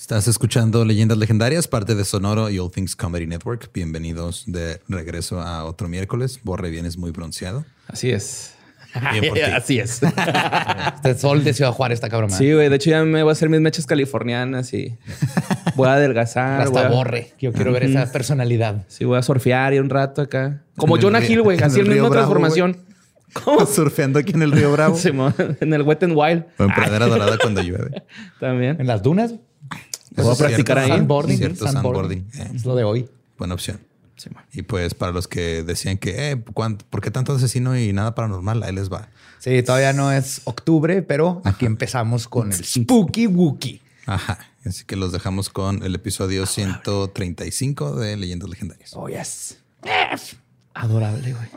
[0.00, 3.70] Estás escuchando Leyendas Legendarias, parte de Sonoro y All Things Comedy Network.
[3.74, 6.40] Bienvenidos de regreso a otro miércoles.
[6.42, 7.66] Borre, vienes muy bronceado.
[7.86, 8.54] Así es.
[9.54, 10.00] Así es.
[10.96, 12.30] Este sol de Ciudad Juárez está cabrón.
[12.30, 12.70] Sí, güey.
[12.70, 14.96] De hecho, ya me voy a hacer mis mechas californianas y
[15.76, 16.62] voy a adelgazar.
[16.62, 17.34] Hasta a- borre.
[17.38, 18.86] Yo quiero ver esa personalidad.
[18.88, 20.62] Sí, voy a surfear y un rato acá.
[20.76, 21.62] Como En Jonah río- Hill, güey.
[21.62, 22.78] Así el mismo Bravo, transformación.
[23.34, 23.66] ¿Cómo?
[23.66, 24.98] Surfeando aquí en el Río Bravo.
[25.60, 26.44] En el Wet n Wild.
[26.58, 28.02] O en Pradera Dorada cuando llueve.
[28.40, 28.80] También.
[28.80, 29.34] En las dunas.
[30.16, 30.92] Voy a Eso es practicar cierto.
[30.92, 30.98] ahí.
[30.98, 31.36] Sandboarding.
[31.38, 32.30] Cierto, sandboarding.
[32.30, 32.52] sandboarding.
[32.52, 33.08] Eh, Es lo de hoy.
[33.38, 33.80] buena opción.
[34.52, 38.14] Y pues para los que decían que, eh, ¿cuánto- ¿por qué tanto asesino y nada
[38.14, 38.62] paranormal?
[38.62, 39.08] Ahí les va.
[39.38, 43.80] Sí, todavía no es octubre, pero aquí empezamos con el Spooky Wookie.
[44.04, 44.38] Ajá.
[44.66, 48.90] Así que los dejamos con el episodio 135 de Leyendas Legendarias.
[48.94, 49.56] Oh, yes.
[50.74, 51.48] Adorable, güey.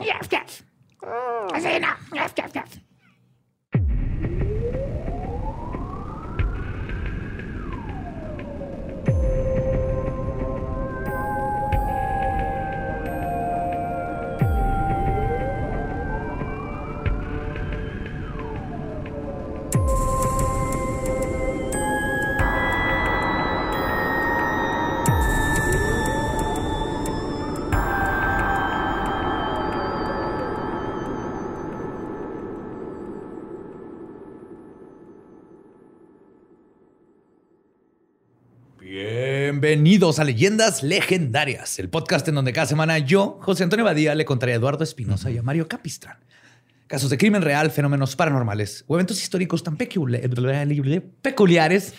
[39.63, 44.25] Bienvenidos a Leyendas Legendarias, el podcast en donde cada semana yo, José Antonio Badía, le
[44.25, 46.17] contaré a Eduardo Espinosa y a Mario Capistrán.
[46.87, 51.93] Casos de crimen real, fenómenos paranormales o eventos históricos tan pecul- peculiares,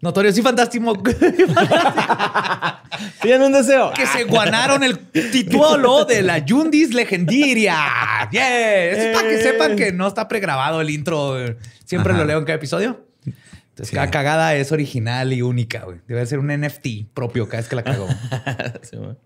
[0.00, 1.00] notorios y fantásticos
[3.20, 3.92] Tienen un deseo.
[3.92, 7.76] que se guanaron el título de la Yundis Legendiria.
[8.30, 8.84] Yeah.
[8.86, 11.36] Es para que sepan que no está pregrabado el intro.
[11.84, 12.22] Siempre Ajá.
[12.22, 13.04] lo leo en cada episodio.
[13.72, 13.94] Entonces, Sí.
[13.96, 15.84] cada cagada es original y única.
[15.84, 15.98] güey.
[16.06, 18.06] Debe ser un NFT propio cada vez que la cago.
[18.82, 19.18] Simón.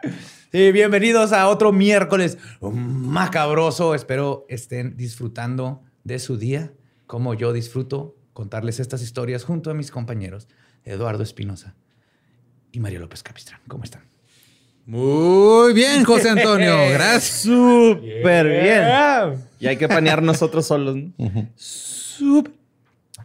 [0.53, 3.95] Sí, bienvenidos a otro miércoles macabroso.
[3.95, 6.73] Espero estén disfrutando de su día
[7.07, 10.47] como yo disfruto contarles estas historias junto a mis compañeros
[10.85, 11.75] Eduardo Espinosa
[12.71, 13.61] y Mario López Capistrán.
[13.67, 14.05] ¿Cómo están?
[14.87, 16.77] Muy bien, José Antonio.
[16.93, 17.41] Gracias.
[17.43, 19.43] Súper bien.
[19.59, 20.95] Y hay que panear nosotros solos.
[20.97, 21.13] ¿no?
[21.57, 22.53] Súper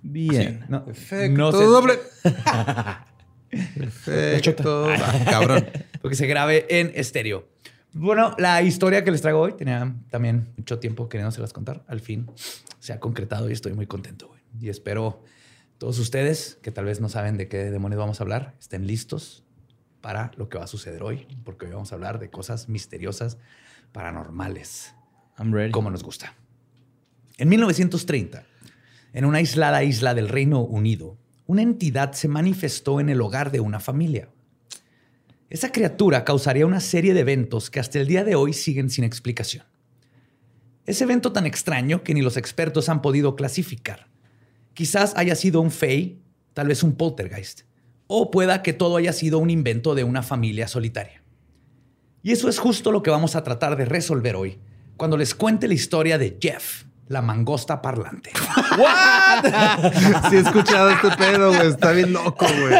[0.02, 0.66] bien.
[0.70, 1.38] No, Perfecto.
[1.38, 2.00] no sé- doble.
[3.76, 4.88] Perfecto.
[4.90, 5.66] Ah, cabrón.
[6.02, 7.48] porque se grabe en estéreo.
[7.94, 11.84] Bueno, la historia que les traigo hoy tenía también mucho tiempo queriéndoselas contar.
[11.88, 12.30] Al fin
[12.80, 14.28] se ha concretado y estoy muy contento.
[14.30, 14.40] güey.
[14.62, 15.24] Y espero
[15.78, 19.44] todos ustedes que tal vez no saben de qué demonios vamos a hablar, estén listos
[20.00, 23.38] para lo que va a suceder hoy, porque hoy vamos a hablar de cosas misteriosas,
[23.92, 24.96] paranormales,
[25.38, 25.72] I'm ready.
[25.72, 26.36] como nos gusta.
[27.38, 28.44] En 1930,
[29.14, 33.60] en una aislada isla del Reino Unido, una entidad se manifestó en el hogar de
[33.60, 34.30] una familia.
[35.50, 39.04] Esa criatura causaría una serie de eventos que hasta el día de hoy siguen sin
[39.04, 39.66] explicación.
[40.86, 44.08] Ese evento tan extraño que ni los expertos han podido clasificar.
[44.74, 46.22] Quizás haya sido un fey,
[46.54, 47.64] tal vez un poltergeist,
[48.08, 51.22] o pueda que todo haya sido un invento de una familia solitaria.
[52.24, 54.60] Y eso es justo lo que vamos a tratar de resolver hoy,
[54.96, 58.32] cuando les cuente la historia de Jeff, la mangosta parlante.
[60.30, 61.68] Sí, he escuchado este pedo, güey.
[61.68, 62.76] Está bien loco, güey.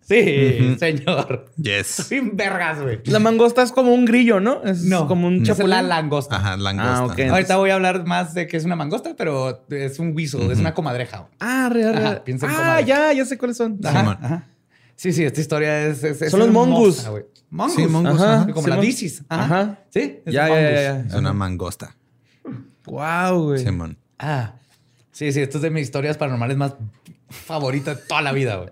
[0.00, 1.50] Sí, señor.
[1.56, 1.86] Yes.
[1.86, 3.00] Sin vergas, güey.
[3.04, 4.62] La mangosta es como un grillo, ¿no?
[4.64, 5.70] Es No, como un es chapulín.
[5.70, 6.36] la langosta.
[6.36, 6.96] Ajá, langosta.
[6.96, 7.18] Ah, ok.
[7.30, 10.58] Ahorita voy a hablar más de que es una mangosta, pero es un guiso, es
[10.60, 11.28] una comadreja.
[11.40, 12.22] Ah, real, Ajá, real.
[12.24, 13.78] piensa en Ah, ya, ya sé cuáles son.
[13.84, 14.18] Ajá, Simón.
[14.22, 14.46] ajá.
[14.96, 16.02] Sí, sí, esta historia es.
[16.02, 16.66] es- es Son los güey.
[16.66, 17.02] Mongoose.
[17.76, 18.52] Sí, mongoose, Ajá, ajá.
[18.52, 18.86] Como la Simón.
[18.86, 19.22] disis.
[19.28, 19.44] Ajá.
[19.44, 19.78] Ajá.
[19.90, 20.82] Sí, es Ya, un ya, ya, mongoose.
[20.82, 21.00] ya.
[21.06, 21.94] Es una mangosta.
[22.90, 23.64] Wow, güey.
[23.64, 23.98] Simón.
[24.18, 24.54] Ah,
[25.12, 26.74] sí, sí, esto es de mis historias paranormales más
[27.28, 28.70] favoritas de toda la vida, güey.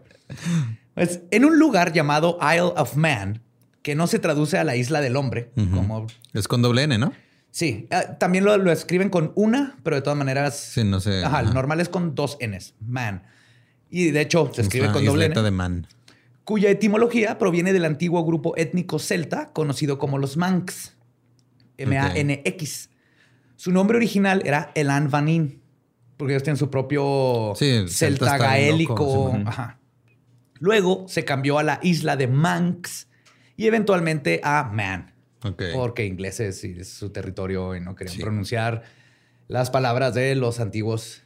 [0.95, 3.43] Pues, en un lugar llamado Isle of Man,
[3.83, 6.07] que no se traduce a la isla del hombre, como...
[6.33, 7.13] Es con doble N, ¿no?
[7.51, 10.57] Sí, ah, también lo, lo escriben con una, pero de todas maneras...
[10.59, 11.25] Sí, no sé.
[11.25, 13.23] Ajá, el normal es con dos Ns, man.
[13.89, 15.87] Y de hecho se escribe Es con doble N, de man.
[16.45, 20.97] cuya etimología proviene del antiguo grupo étnico celta conocido como los Manx,
[21.79, 22.91] M-A-N-X.
[23.57, 25.61] Su nombre original era Elan Vanin,
[26.17, 28.95] porque ellos tienen su propio Sí, celta gaélico.
[28.95, 29.79] loco, sí, Ajá.
[30.59, 33.09] Luego se cambió a la isla de Manx
[33.57, 35.13] y eventualmente a Man,
[35.75, 38.23] porque ingleses y es su territorio y no querían Sí.
[38.23, 38.83] pronunciar
[39.49, 41.23] las palabras de los antiguos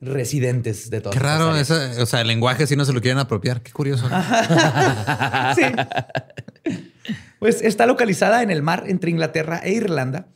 [0.00, 3.18] residentes de todas Qué raro, esa, o sea, el lenguaje sí no se lo quieren
[3.18, 3.62] apropiar.
[3.62, 4.08] Qué curioso.
[5.56, 5.62] Sí.
[7.38, 10.26] Pues está localizada en el mar entre Inglaterra e Irlanda.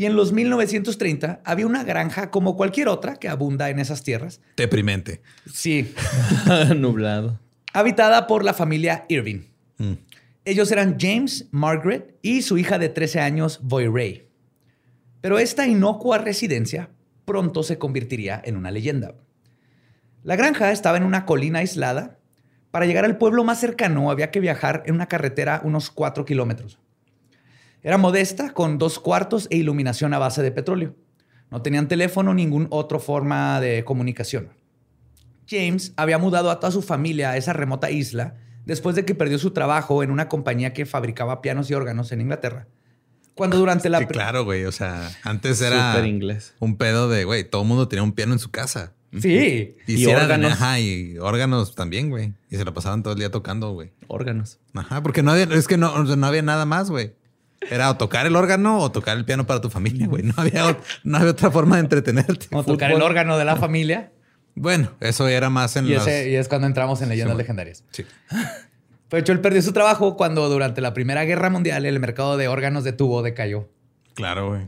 [0.00, 4.40] Y en los 1930 había una granja como cualquier otra que abunda en esas tierras.
[4.56, 5.20] Deprimente.
[5.52, 5.92] Sí.
[6.74, 7.38] Nublado.
[7.74, 9.42] habitada por la familia Irving.
[9.76, 9.92] Mm.
[10.46, 14.26] Ellos eran James, Margaret y su hija de 13 años, Boy Ray.
[15.20, 16.88] Pero esta inocua residencia
[17.26, 19.16] pronto se convertiría en una leyenda.
[20.22, 22.18] La granja estaba en una colina aislada.
[22.70, 26.78] Para llegar al pueblo más cercano había que viajar en una carretera unos 4 kilómetros.
[27.82, 30.94] Era modesta, con dos cuartos e iluminación a base de petróleo.
[31.50, 34.50] No tenían teléfono ni ninguna otra forma de comunicación.
[35.48, 38.36] James había mudado a toda su familia a esa remota isla
[38.66, 42.20] después de que perdió su trabajo en una compañía que fabricaba pianos y órganos en
[42.20, 42.68] Inglaterra.
[43.34, 44.00] Cuando durante la...
[44.00, 44.64] Sí, claro, güey.
[44.64, 46.54] O sea, antes era inglés.
[46.60, 48.92] un pedo de, güey, todo el mundo tenía un piano en su casa.
[49.18, 49.76] Sí.
[49.88, 50.52] Y, órganos.
[50.52, 52.34] ajá, y órganos también, güey.
[52.48, 53.90] Y se la pasaban todo el día tocando, güey.
[54.06, 54.58] Órganos.
[54.74, 57.14] Ajá, porque no había, es que no, no había nada más, güey.
[57.68, 60.22] Era o tocar el órgano o tocar el piano para tu familia, güey.
[60.22, 62.46] No había, no había otra forma de entretenerte.
[62.52, 64.12] O tocar el órgano de la familia.
[64.54, 67.84] Bueno, eso era más en y, y es cuando entramos en leyendas legendarias.
[67.90, 68.04] Sí.
[69.10, 72.48] De hecho, él perdió su trabajo cuando durante la Primera Guerra Mundial el mercado de
[72.48, 73.68] órganos de tubo decayó.
[74.14, 74.62] Claro, güey.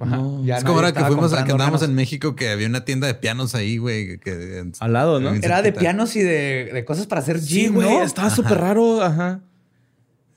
[0.51, 3.15] es como ahora que fuimos a que andábamos en México que había una tienda de
[3.15, 4.19] pianos ahí, güey.
[4.81, 5.35] Al lado, ¿no?
[5.35, 7.97] Era de pianos y de, cosas para hacer gym, güey.
[7.99, 9.03] Estaba súper raro.
[9.03, 9.41] Ajá.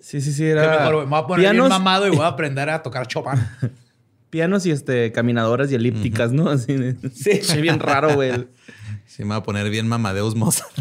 [0.05, 0.45] Sí, sí, sí.
[0.45, 0.85] Era...
[0.85, 3.41] Mejor, me voy a poner bien mamado y voy a aprender a tocar Chopin.
[4.29, 6.47] pianos y este caminadoras y elípticas, ¿no?
[6.51, 6.75] Así.
[7.11, 7.41] Sí.
[7.41, 7.59] sí.
[7.59, 8.47] bien raro, güey.
[9.07, 10.71] Sí, me va a poner bien mamadeus Mozart.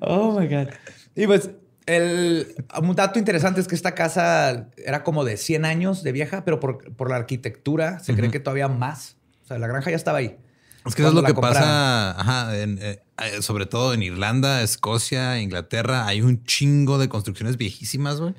[0.00, 0.68] oh my God.
[1.14, 1.48] Y pues,
[1.86, 6.44] el, un dato interesante es que esta casa era como de 100 años de vieja,
[6.44, 9.16] pero por, la arquitectura se cree que todavía más.
[9.42, 10.36] O sea, la granja ya estaba ahí.
[10.84, 16.06] Es que eso es lo que pasa, eh, eh, sobre todo en Irlanda, Escocia, Inglaterra,
[16.06, 18.34] hay un chingo de construcciones viejísimas, güey,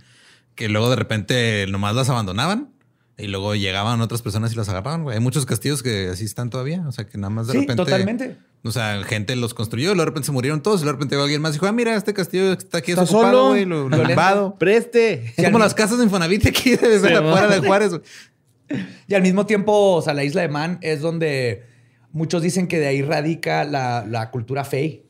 [0.56, 2.69] que luego de repente nomás las abandonaban
[3.18, 5.16] y luego llegaban otras personas y las agarraban, güey.
[5.16, 7.84] Hay muchos castillos que así están todavía, o sea, que nada más de sí, repente...
[7.84, 8.38] totalmente.
[8.66, 11.16] O sea, gente los construyó, y luego de repente se murieron todos, y de repente
[11.16, 14.57] alguien más y dijo, ah, mira, este castillo está aquí está desocupado, güey, lo, lo
[14.57, 15.34] Preste.
[15.44, 18.00] como las casas de Infonavit aquí de fuera de Juárez.
[19.07, 21.73] Y al mismo tiempo, o sea, la isla de Man es donde
[22.13, 25.06] muchos dicen que de ahí radica la, cultura fey.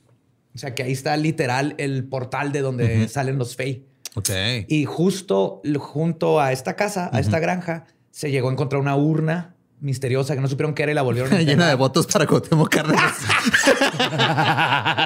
[0.56, 3.86] O sea, que ahí está literal el portal de donde salen los fey.
[4.16, 4.30] Ok.
[4.68, 9.53] Y justo junto a esta casa, a esta granja, se llegó a encontrar una urna
[9.84, 12.70] misteriosa que no supieron qué era y la volvieron a Llena de votos para Cuauhtémoc
[12.70, 13.18] Cárdenas.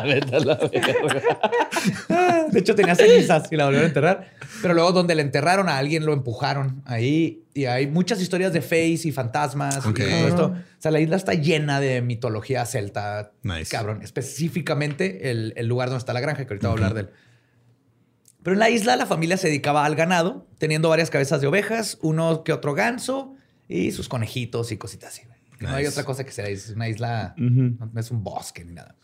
[2.52, 4.30] de hecho, tenía cenizas y la volvieron a enterrar.
[4.62, 7.44] Pero luego donde la enterraron a alguien lo empujaron ahí.
[7.56, 10.46] Y hay muchas historias de face y fantasmas y todo esto.
[10.46, 13.32] O sea, la isla está llena de mitología celta.
[13.42, 13.72] Nice.
[13.72, 14.02] Cabrón.
[14.04, 17.10] Específicamente el, lugar donde está la granja, que ahorita voy a hablar de él.
[18.44, 21.98] Pero en la isla la familia se dedicaba al ganado, teniendo varias cabezas de ovejas,
[22.02, 23.34] uno que otro ganso
[23.68, 25.24] y sus conejitos y cositas así.
[25.60, 28.96] No hay otra cosa que sea, es una isla, no es un bosque ni nada.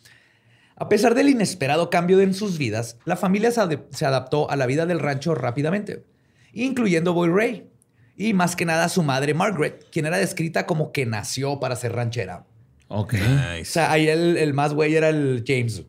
[0.75, 4.86] A pesar del inesperado cambio en sus vidas, la familia se adaptó a la vida
[4.86, 6.04] del rancho rápidamente,
[6.51, 7.69] incluyendo Boy Ray
[8.15, 11.94] y más que nada su madre Margaret, quien era descrita como que nació para ser
[11.94, 12.45] ranchera.
[12.88, 13.15] Ok.
[13.62, 15.83] O sea, ahí el, más güey era el James,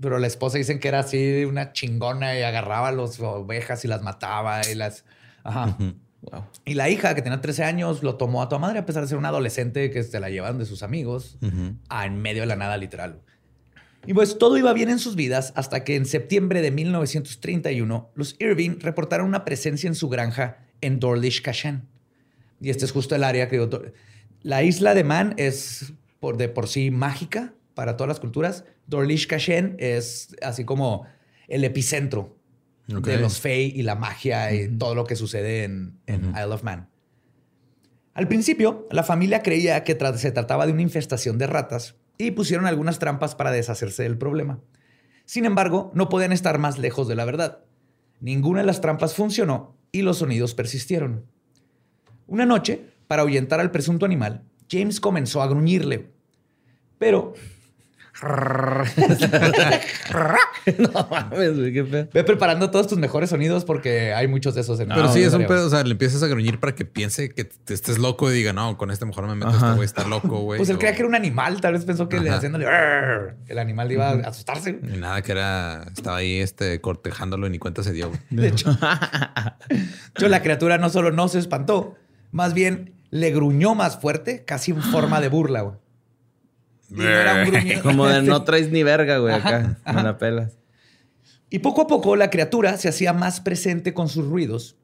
[0.00, 4.02] pero la esposa dicen que era así una chingona y agarraba las ovejas y las
[4.02, 5.04] mataba y las...
[5.44, 5.76] Ajá.
[6.64, 9.08] Y la hija, que tenía 13 años, lo tomó a tu madre, a pesar de
[9.08, 11.38] ser una adolescente que se la llevaron de sus amigos,
[11.88, 13.20] a en medio de la nada, literal.
[14.06, 18.36] Y pues todo iba bien en sus vidas hasta que en septiembre de 1931 los
[18.38, 21.88] Irving reportaron una presencia en su granja en Dorlish Cashan.
[22.60, 23.92] Y este es justo el área que...
[24.42, 28.64] La isla de Man es por, de por sí mágica para todas las culturas.
[28.86, 31.04] Dorlish Cashan es así como
[31.48, 32.35] el epicentro
[32.86, 36.88] de los Fey y la magia y todo lo que sucede en, Isle of Man.
[38.14, 42.66] Al principio, la familia creía que se trataba de una infestación de ratas y pusieron
[42.66, 44.60] algunas trampas para deshacerse del problema.
[45.26, 47.64] Sin embargo, no podían estar más lejos de la verdad.
[48.20, 51.26] Ninguna de las trampas funcionó y los sonidos persistieron.
[52.26, 56.10] Una noche, para ahuyentar al presunto animal, James comenzó a gruñirle.
[56.98, 57.34] Pero
[60.78, 62.08] no mames, güey, qué pedo.
[62.12, 65.34] Ve preparando todos tus mejores sonidos porque hay muchos de esos en Pero sí, es
[65.34, 65.66] un pedo.
[65.66, 68.54] O sea, le empiezas a gruñir para que piense que te estés loco y diga,
[68.54, 70.58] no, con este mejor me meto, este güey está loco, güey.
[70.58, 71.60] Pues él creía que era un animal.
[71.60, 72.66] Tal vez pensó que le haciéndole
[73.48, 74.80] el animal iba a asustarse.
[74.82, 78.10] Y nada, que era, estaba ahí este, cortejándolo y ni cuenta se dio.
[78.30, 78.76] De hecho,
[80.18, 81.96] yo, la criatura no solo no se espantó,
[82.32, 85.76] más bien le gruñó más fuerte, casi en forma de burla, güey.
[87.82, 89.78] Como de no traes ni verga, güey, acá.
[89.86, 90.58] Me la pelas.
[91.48, 94.76] Y poco a poco la criatura se hacía más presente con sus ruidos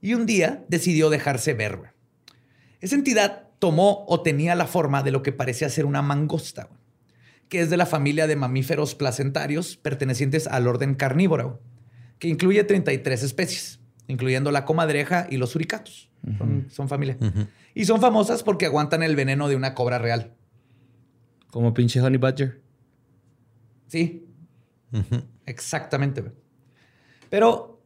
[0.00, 1.92] y un día decidió dejarse ver.
[2.80, 6.68] Esa entidad tomó o tenía la forma de lo que parecía ser una mangosta,
[7.48, 11.60] que es de la familia de mamíferos placentarios pertenecientes al orden carnívoro,
[12.18, 16.10] que incluye 33 especies, incluyendo la comadreja y los suricatos.
[16.70, 17.18] son, familia.
[17.74, 20.32] Y son famosas porque aguantan el veneno de una cobra real.
[21.56, 22.60] Como pinche honey badger.
[23.86, 24.28] Sí.
[25.46, 26.22] Exactamente.
[27.30, 27.82] Pero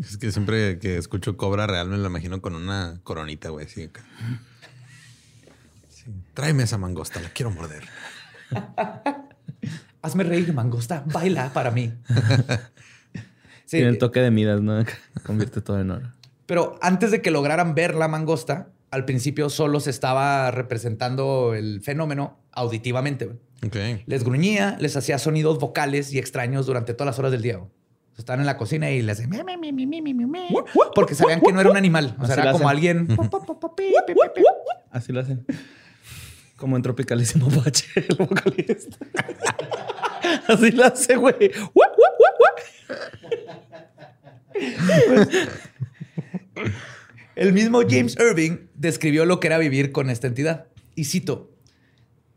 [0.00, 3.68] es que siempre que escucho cobra real me lo imagino con una coronita, güey.
[3.68, 3.88] Sí,
[6.34, 7.84] Tráeme esa mangosta, la quiero morder.
[10.02, 11.04] Hazme reír, mangosta.
[11.06, 11.94] Baila para mí.
[13.64, 13.76] sí.
[13.76, 14.84] Tiene el toque de Midas, ¿no?
[15.24, 16.12] Convierte todo en oro.
[16.46, 21.80] Pero antes de que lograran ver la mangosta, al principio solo se estaba representando el
[21.80, 23.30] fenómeno auditivamente.
[23.66, 24.02] Okay.
[24.06, 27.60] Les gruñía, les hacía sonidos vocales y extraños durante todas las horas del día.
[28.16, 29.30] Estaban en la cocina y le hacían
[30.94, 32.16] porque sabían que no era un animal.
[32.20, 33.08] O sea, era como alguien.
[34.90, 35.44] Así lo hacen.
[36.56, 38.96] Como en Tropicalísimo Bache, el vocalista.
[40.48, 41.50] Así lo hace, güey.
[47.34, 50.68] El mismo James Irving describió lo que era vivir con esta entidad.
[50.94, 51.50] Y cito: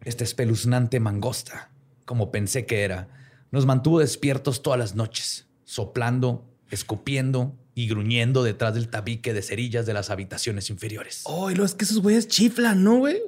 [0.04, 1.70] Esta espeluznante mangosta,
[2.06, 3.08] como pensé que era,
[3.52, 9.86] nos mantuvo despiertos todas las noches soplando, escupiendo y gruñendo detrás del tabique de cerillas
[9.86, 11.22] de las habitaciones inferiores.
[11.26, 13.22] Oh, y lo es que esos güeyes chiflan, ¿no, güey?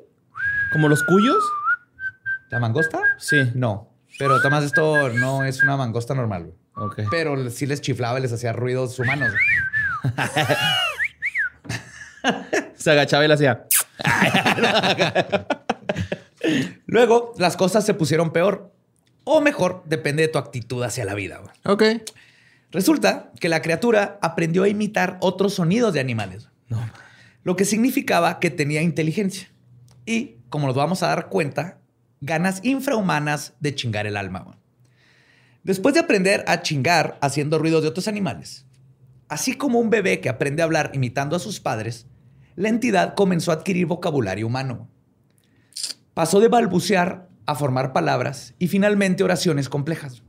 [0.72, 1.44] ¿Como los cuyos?
[2.50, 3.00] ¿La mangosta?
[3.18, 3.38] Sí.
[3.54, 3.90] No.
[4.18, 6.56] Pero además esto no es una mangosta normal, güey.
[6.76, 7.02] Ok.
[7.12, 9.34] Pero sí les chiflaba y les hacía ruidos humanos.
[12.76, 13.66] Se agachaba y le hacía.
[16.86, 18.74] Luego, las cosas se pusieron peor.
[19.24, 21.42] O mejor, depende de tu actitud hacia la vida.
[21.66, 21.84] Ok.
[22.72, 26.50] Resulta que la criatura aprendió a imitar otros sonidos de animales.
[27.44, 29.50] Lo que significaba que tenía inteligencia.
[30.06, 31.80] Y, como nos vamos a dar cuenta,
[32.22, 34.58] ganas infrahumanas de chingar el alma.
[35.64, 38.66] Después de aprender a chingar haciendo ruidos de otros animales,
[39.28, 42.08] así como un bebé que aprende a hablar imitando a sus padres,
[42.56, 44.90] la entidad comenzó a adquirir vocabulario humano.
[46.20, 50.22] Pasó de balbucear a formar palabras y finalmente oraciones complejas.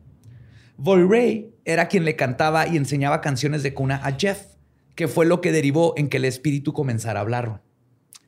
[0.76, 4.40] Boy Ray era quien le cantaba y enseñaba canciones de cuna a Jeff,
[4.94, 7.60] que fue lo que derivó en que el espíritu comenzara a hablar.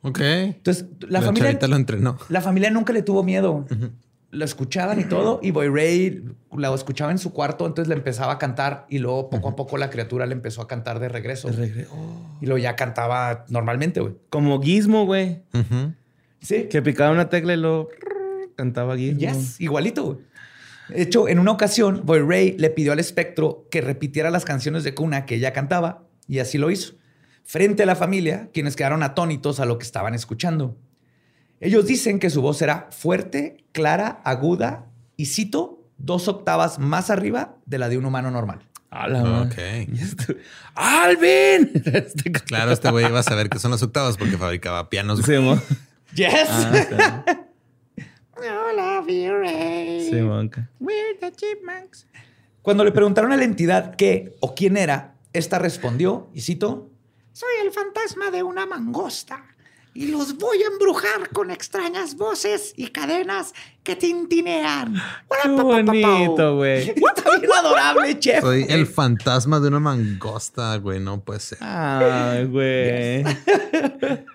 [0.01, 0.19] Ok.
[0.19, 1.57] Entonces, la, familia.
[1.65, 2.17] lo entrenó.
[2.27, 3.65] La familia nunca le tuvo miedo.
[4.31, 8.33] Lo escuchaban y todo, y Boy Ray lo escuchaba en su cuarto, entonces le empezaba
[8.33, 11.47] a cantar, y luego poco a poco la criatura le empezó a cantar de regreso.
[11.47, 11.95] De regreso.
[12.41, 14.15] Y luego ya cantaba normalmente, güey.
[14.29, 15.43] Como Gizmo, güey.
[16.43, 16.67] Sí.
[16.69, 17.89] Que picaba una tecla y lo
[18.55, 19.19] cantaba Gizmo.
[19.19, 20.17] Yes, igualito, güey.
[20.89, 24.83] De hecho, en una ocasión, Boy Ray le pidió al espectro que repitiera las canciones
[24.83, 26.93] de cuna que ella cantaba y así lo hizo,
[27.43, 30.77] frente a la familia, quienes quedaron atónitos a lo que estaban escuchando.
[31.59, 37.55] Ellos dicen que su voz era fuerte, clara, aguda y cito, dos octavas más arriba
[37.65, 38.67] de la de un humano normal.
[40.75, 41.71] ¡Alvin!
[41.85, 45.21] Este claro, este güey iba a saber qué son las octavas porque fabricaba pianos.
[45.25, 45.33] Sí,
[46.15, 46.49] yes.
[46.49, 47.23] Ah,
[50.09, 50.21] Sí,
[52.61, 56.89] Cuando le preguntaron a la entidad qué o quién era, esta respondió, y cito,
[57.31, 59.43] soy el fantasma de una mangosta
[59.93, 63.53] y los voy a embrujar con extrañas voces y cadenas
[63.83, 64.95] que tintinean.
[65.43, 66.89] Qué bonito, güey.
[66.95, 68.41] Está bien adorable, chef.
[68.41, 70.99] Soy el fantasma de una mangosta, güey.
[70.99, 71.57] No puede ser.
[71.61, 73.23] Ay, güey.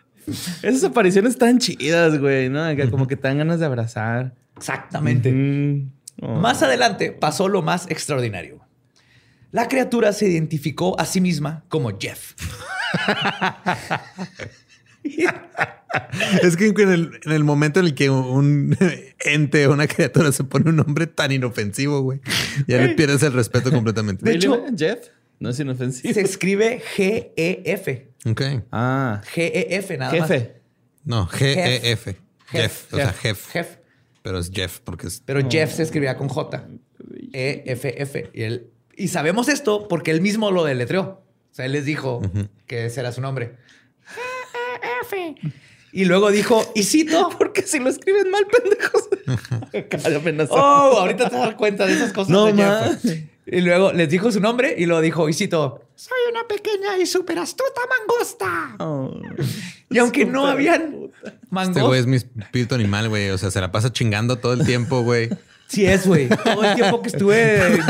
[0.62, 2.62] Esas apariciones están chidas, güey, ¿no?
[2.90, 4.34] Como que te dan ganas de abrazar.
[4.56, 5.86] Exactamente.
[6.20, 6.34] Oh.
[6.34, 8.60] Más adelante pasó lo más extraordinario.
[9.50, 12.34] La criatura se identificó a sí misma como Jeff.
[16.42, 18.76] es que en el, momento en el que un
[19.20, 22.20] ente o una criatura se pone un nombre tan inofensivo, güey,
[22.66, 24.24] ya le pierdes el respeto completamente.
[24.24, 24.98] De hecho, Jeff
[25.40, 26.14] no es inofensivo.
[26.14, 28.08] Se escribe G-E-F.
[28.26, 28.42] Ok.
[28.72, 29.22] Ah.
[29.34, 30.38] G-E-F, nada Jefe.
[30.38, 30.48] más.
[31.04, 32.16] No, G-E-F.
[32.50, 32.92] Jeff.
[32.92, 33.50] O sea, Jeff.
[33.52, 33.76] Jeff.
[34.22, 35.22] Pero es Jeff porque es.
[35.24, 36.68] Pero Jeff se escribía con J.
[37.32, 38.30] E-F-F.
[38.32, 41.22] Y, él, y sabemos esto porque él mismo lo deletreó.
[41.50, 42.20] O sea, él les dijo
[42.66, 43.56] que ese era su nombre.
[44.04, 45.34] G-E-F.
[45.92, 49.08] Y luego dijo, y cito, porque si lo escriben mal, pendejos.
[50.50, 50.56] oh,
[50.98, 52.30] ahorita te das cuenta de esas cosas.
[52.30, 53.28] No, de Jeff.
[53.50, 57.06] Y luego les dijo su nombre y lo dijo, y cito, soy una pequeña y
[57.06, 58.76] súper astuta mangosta.
[58.78, 59.20] Oh,
[59.88, 61.10] y aunque no habían
[61.48, 61.76] mangostas.
[61.76, 63.30] Este güey es mi espíritu animal, güey.
[63.30, 65.30] O sea, se la pasa chingando todo el tiempo, güey.
[65.66, 66.28] Sí es, güey.
[66.28, 67.80] Todo el tiempo que estuve...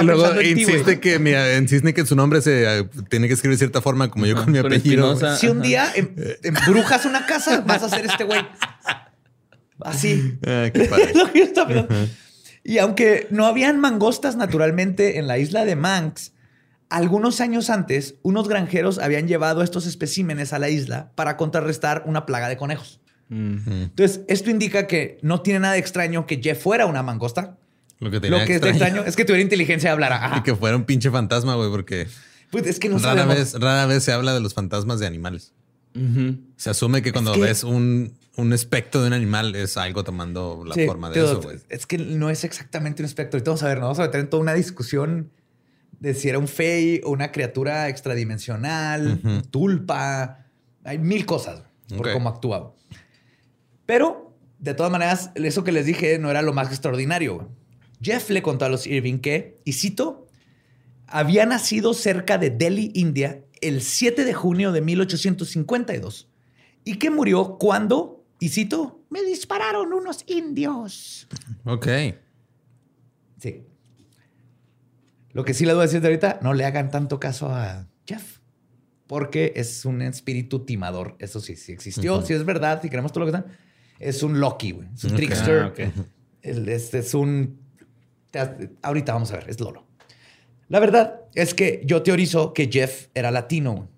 [0.00, 3.58] y luego insiste, que, mira, insiste que su nombre se eh, tiene que escribir de
[3.58, 5.16] cierta forma, como yo con mi apellido.
[5.36, 8.40] Si un día em, embrujas una casa, vas a ser este güey.
[9.80, 10.38] Así.
[10.46, 11.12] Ah, qué padre.
[12.64, 16.32] Y aunque no habían mangostas naturalmente en la isla de Manx,
[16.90, 22.26] algunos años antes, unos granjeros habían llevado estos especímenes a la isla para contrarrestar una
[22.26, 23.00] plaga de conejos.
[23.30, 27.58] Entonces, esto indica que no tiene nada de extraño que Jeff fuera una mangosta.
[28.00, 28.74] Lo que, tenía Lo que extraño.
[28.74, 30.32] es extraño es que tuviera inteligencia y hablara.
[30.36, 32.06] Y que fuera un pinche fantasma, güey, porque
[32.50, 35.52] pues es que no rara vez, rara vez se habla de los fantasmas de animales.
[36.56, 38.12] Se asume que cuando ves un,
[38.52, 41.40] espectro de un animal es algo tomando la forma de eso.
[41.68, 43.38] Es que no es exactamente un espectro.
[43.38, 45.30] Y vamos a ver, nos vamos a meter en toda una discusión
[46.00, 50.46] de si era un fey o una criatura extradimensional, tulpa.
[50.84, 51.62] Hay mil cosas
[51.96, 52.72] por cómo actuaba.
[53.86, 57.50] Pero, de todas maneras, eso que les dije no era lo más extraordinario.
[58.00, 60.28] Jeff le contó a los Irving que, y cito,
[61.06, 66.28] había nacido cerca de Delhi, India, el 7 de junio de 1852
[66.84, 71.26] y que murió cuando, y cito, me dispararon unos indios.
[71.64, 71.88] Ok.
[73.40, 73.64] Sí.
[75.32, 77.86] Lo que sí le voy a decir de ahorita, no le hagan tanto caso a
[78.06, 78.38] Jeff,
[79.06, 81.16] porque es un espíritu timador.
[81.18, 83.50] Eso sí, sí existió, si es verdad, si queremos todo lo que está.
[83.98, 84.88] Es un Loki, güey.
[84.94, 85.62] Es un trickster.
[85.62, 85.72] Ah,
[86.42, 87.60] este es un.
[88.82, 89.86] Ahorita vamos a ver, es Lolo.
[90.68, 93.88] La verdad es que yo teorizo que Jeff era latino.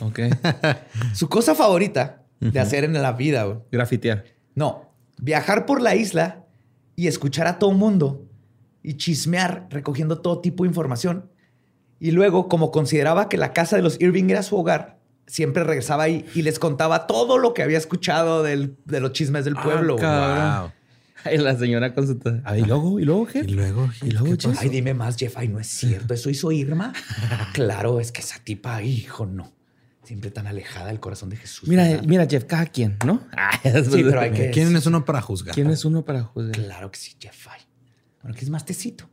[0.00, 0.20] Ok.
[1.14, 3.58] Su cosa favorita de hacer en la vida, güey.
[3.70, 4.24] Grafitear.
[4.54, 6.44] No, viajar por la isla
[6.96, 8.26] y escuchar a todo mundo
[8.82, 11.30] y chismear recogiendo todo tipo de información.
[11.98, 16.04] Y luego, como consideraba que la casa de los Irving era su hogar, siempre regresaba
[16.04, 19.96] ahí y les contaba todo lo que había escuchado de los chismes del ah, pueblo.
[19.96, 20.72] wow.
[21.32, 22.18] Y la señora con su...
[22.56, 23.40] y luego, y luego, ¿qué?
[23.40, 24.58] Y luego, y luego, Jeff.
[24.58, 25.36] Ay, dime más, Jeff.
[25.36, 26.14] Ay, no es cierto.
[26.14, 26.94] ¿Eso hizo Irma?
[27.52, 29.52] claro, es que esa tipa, hijo, no.
[30.10, 31.68] Siempre tan alejada del corazón de Jesús.
[31.68, 33.20] Mira, mira, Jeff, cada quien, ¿no?
[33.62, 34.50] sí, pero hay que...
[34.50, 35.54] ¿Quién es uno para juzgar?
[35.54, 36.50] ¿Quién es uno para juzgar?
[36.50, 37.46] Claro que sí, Jeff.
[37.48, 37.60] Ay.
[38.20, 39.08] Bueno, que es más tecito.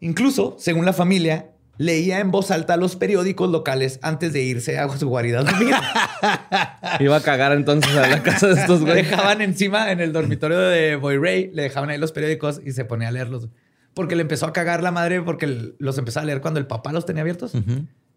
[0.00, 4.88] Incluso, según la familia, leía en voz alta los periódicos locales antes de irse a
[4.98, 5.44] su guarida
[6.98, 9.08] Iba a cagar entonces a la casa de estos güeyes.
[9.08, 12.84] Dejaban encima en el dormitorio de Boy Ray, le dejaban ahí los periódicos y se
[12.84, 13.50] ponía a leerlos.
[13.94, 16.90] Porque le empezó a cagar la madre porque los empezó a leer cuando el papá
[16.90, 17.52] los tenía abiertos.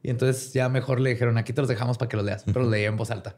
[0.04, 2.44] Y entonces ya mejor le dijeron, aquí te los dejamos para que los leas.
[2.46, 3.38] Pero los leía en voz alta.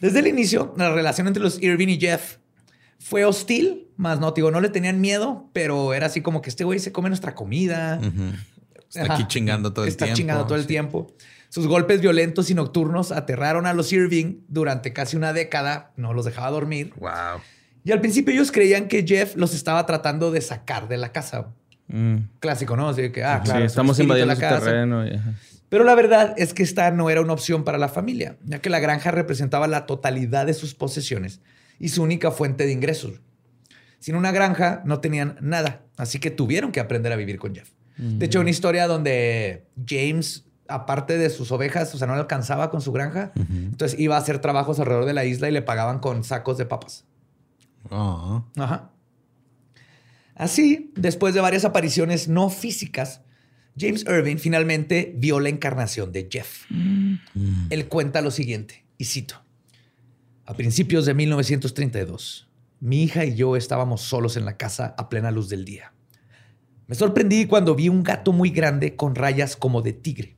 [0.00, 2.36] Desde el inicio, la relación entre los Irving y Jeff
[2.98, 6.64] fue hostil, más no, digo, no le tenían miedo, pero era así como que este
[6.64, 8.00] güey se come nuestra comida.
[8.88, 10.04] Está aquí chingando todo el tiempo.
[10.04, 11.14] Está chingando todo el tiempo.
[11.48, 15.92] Sus golpes violentos y nocturnos aterraron a los Irving durante casi una década.
[15.96, 16.92] No los dejaba dormir.
[16.98, 17.40] Wow.
[17.84, 21.54] Y al principio ellos creían que Jeff los estaba tratando de sacar de la casa.
[21.88, 22.16] Mm.
[22.40, 22.88] Clásico, ¿no?
[22.88, 23.64] Así que, ah, claro.
[23.64, 24.64] estamos invadiendo la casa.
[24.64, 25.04] terreno.
[25.68, 28.70] Pero la verdad es que esta no era una opción para la familia, ya que
[28.70, 31.40] la granja representaba la totalidad de sus posesiones
[31.78, 33.20] y su única fuente de ingresos.
[33.98, 37.70] Sin una granja no tenían nada, así que tuvieron que aprender a vivir con Jeff.
[37.96, 42.70] De hecho, una historia donde James, aparte de sus ovejas, o sea, no le alcanzaba
[42.70, 45.98] con su granja, entonces iba a hacer trabajos alrededor de la isla y le pagaban
[45.98, 47.06] con sacos de papas.
[47.90, 48.44] Ah.
[48.56, 48.90] Ajá.
[50.36, 53.22] Así, después de varias apariciones no físicas,
[53.78, 56.64] James Irving finalmente vio la encarnación de Jeff.
[56.68, 57.16] Mm.
[57.70, 59.42] Él cuenta lo siguiente, y cito.
[60.44, 62.48] A principios de 1932,
[62.80, 65.92] mi hija y yo estábamos solos en la casa a plena luz del día.
[66.86, 70.36] Me sorprendí cuando vi un gato muy grande con rayas como de tigre.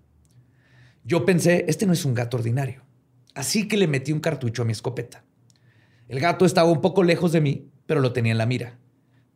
[1.04, 2.84] Yo pensé, este no es un gato ordinario.
[3.34, 5.24] Así que le metí un cartucho a mi escopeta.
[6.08, 8.78] El gato estaba un poco lejos de mí, pero lo tenía en la mira.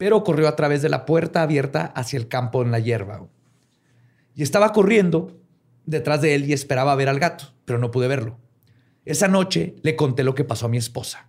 [0.03, 3.25] Pero corrió a través de la puerta abierta hacia el campo en la hierba.
[4.35, 5.41] Y estaba corriendo
[5.87, 8.37] detrás de él y esperaba ver al gato, pero no pude verlo.
[9.05, 11.29] Esa noche le conté lo que pasó a mi esposa.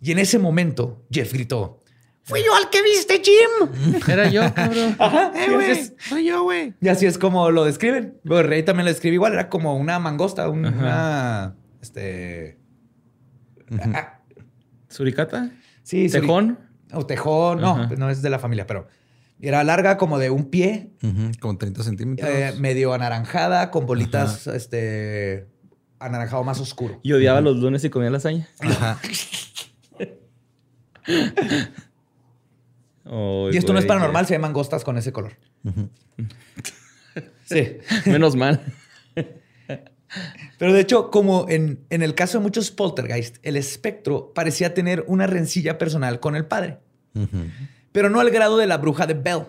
[0.00, 1.78] Y en ese momento, Jeff gritó,
[2.24, 4.00] Fui yo al que viste, Jim.
[4.08, 4.96] Era yo, cabrón.
[4.98, 5.92] Ajá, eh, güey.
[5.96, 6.74] Soy yo, güey.
[6.80, 8.18] Y así es como lo describen.
[8.24, 9.34] El rey también lo describe igual.
[9.34, 11.54] Era como una mangosta, una...
[11.80, 12.58] Este...
[14.88, 15.52] ¿Suricata?
[15.84, 16.08] Sí.
[16.08, 16.73] ¿Tejón?
[16.94, 17.60] O tejón.
[17.60, 18.86] No, no es de la familia, pero...
[19.40, 20.90] Era larga como de un pie.
[21.40, 22.30] Como 30 centímetros.
[22.30, 25.48] Eh, medio anaranjada, con bolitas, este
[25.98, 27.00] anaranjado más oscuro.
[27.02, 28.48] Y odiaba los lunes y comía lasaña.
[28.60, 28.98] Ajá.
[33.52, 35.36] y esto no es paranormal, se llaman mangostas con ese color.
[37.44, 37.78] sí.
[38.06, 38.60] Menos mal.
[40.58, 45.26] Pero de hecho, como en, el caso de muchos poltergeist, el espectro parecía tener una
[45.26, 46.78] rencilla personal con el padre.
[47.92, 49.44] Pero no al grado de la bruja de Bell.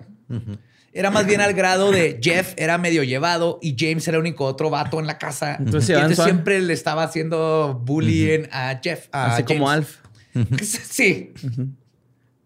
[0.92, 4.46] Era más bien al grado de Jeff era medio llevado y James era el único
[4.46, 5.58] otro vato en la casa.
[5.60, 9.08] Entonces, siempre le estaba haciendo bullying a Jeff.
[9.12, 9.98] Así como Alf.
[10.62, 11.34] Sí.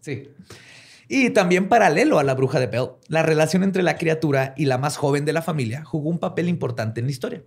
[0.00, 0.28] Sí.
[1.08, 4.78] Y también paralelo a la bruja de Bell, la relación entre la criatura y la
[4.78, 7.42] más joven de la familia jugó un papel importante en la historia.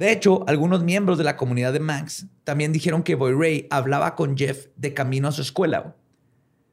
[0.00, 4.16] De hecho, algunos miembros de la comunidad de Max también dijeron que Boy Ray hablaba
[4.16, 5.94] con Jeff de camino a su escuela.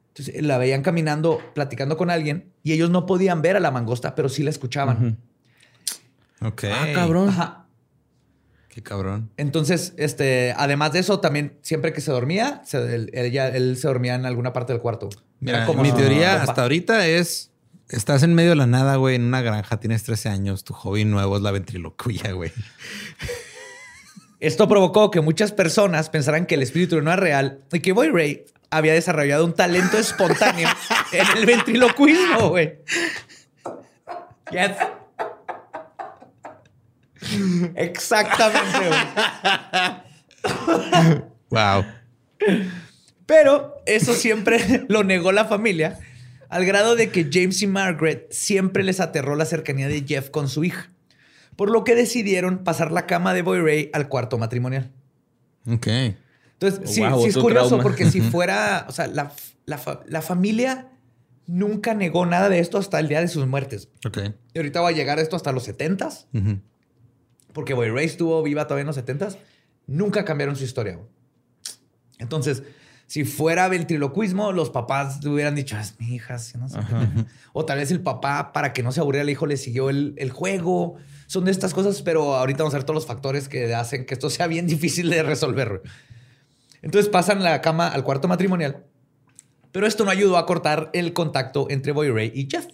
[0.08, 4.14] Entonces la veían caminando, platicando con alguien y ellos no podían ver a la mangosta,
[4.14, 5.18] pero sí la escuchaban.
[6.40, 6.64] Ok.
[6.72, 7.28] Ah, cabrón.
[7.28, 7.66] Ajá.
[8.68, 9.30] Qué cabrón.
[9.36, 13.76] Entonces, este, además de eso, también siempre que se dormía, se- él, él ya- él
[13.76, 15.10] se dormía en alguna parte del cuarto.
[15.40, 17.50] Mira, Era como mi teoría hasta ahorita es:
[17.88, 21.04] estás en medio de la nada, güey, en una granja, tienes 13 años, tu hobby
[21.04, 22.52] nuevo es la ventriloquía, güey.
[24.40, 28.08] Esto provocó que muchas personas pensaran que el espíritu no era real y que Boy
[28.08, 30.68] Ray había desarrollado un talento espontáneo
[31.12, 32.78] en el ventriloquismo, güey.
[34.50, 34.76] Yes.
[37.74, 39.00] Exactamente, güey.
[41.50, 41.84] Wow.
[43.26, 45.98] Pero eso siempre lo negó la familia,
[46.48, 50.48] al grado de que James y Margaret siempre les aterró la cercanía de Jeff con
[50.48, 50.90] su hija,
[51.56, 54.90] por lo que decidieron pasar la cama de Boy Ray al cuarto matrimonial.
[55.66, 55.86] Ok.
[56.60, 57.82] Entonces, Oh, sí, wow, sí es curioso trauma.
[57.82, 59.32] porque si fuera, o sea, la,
[59.66, 60.88] la la familia
[61.46, 63.88] nunca negó nada de esto hasta el día de sus muertes.
[64.06, 64.18] Ok.
[64.54, 66.60] Y ahorita va a llegar esto hasta los 70s, Ujú.
[67.52, 69.36] porque Boy Ray estuvo viva todavía en los 70s.
[69.86, 70.98] Nunca cambiaron su historia.
[72.18, 72.62] Entonces,
[73.08, 76.78] si fuera ventriloquismo, los papás le hubieran dicho, "Ah, es mi hija, sí, no sé
[76.78, 77.24] qué".
[77.52, 80.14] O tal vez el papá, para que no se aburriera el hijo, le siguió el,
[80.18, 80.94] el juego.
[81.26, 84.14] Son de estas cosas, pero ahorita vamos a ver todos los factores que hacen que
[84.14, 85.82] esto sea bien difícil de resolver.
[86.82, 88.84] Entonces pasan la cama al cuarto matrimonial,
[89.72, 92.66] pero esto no ayudó a cortar el contacto entre Boy Ray y Jeff.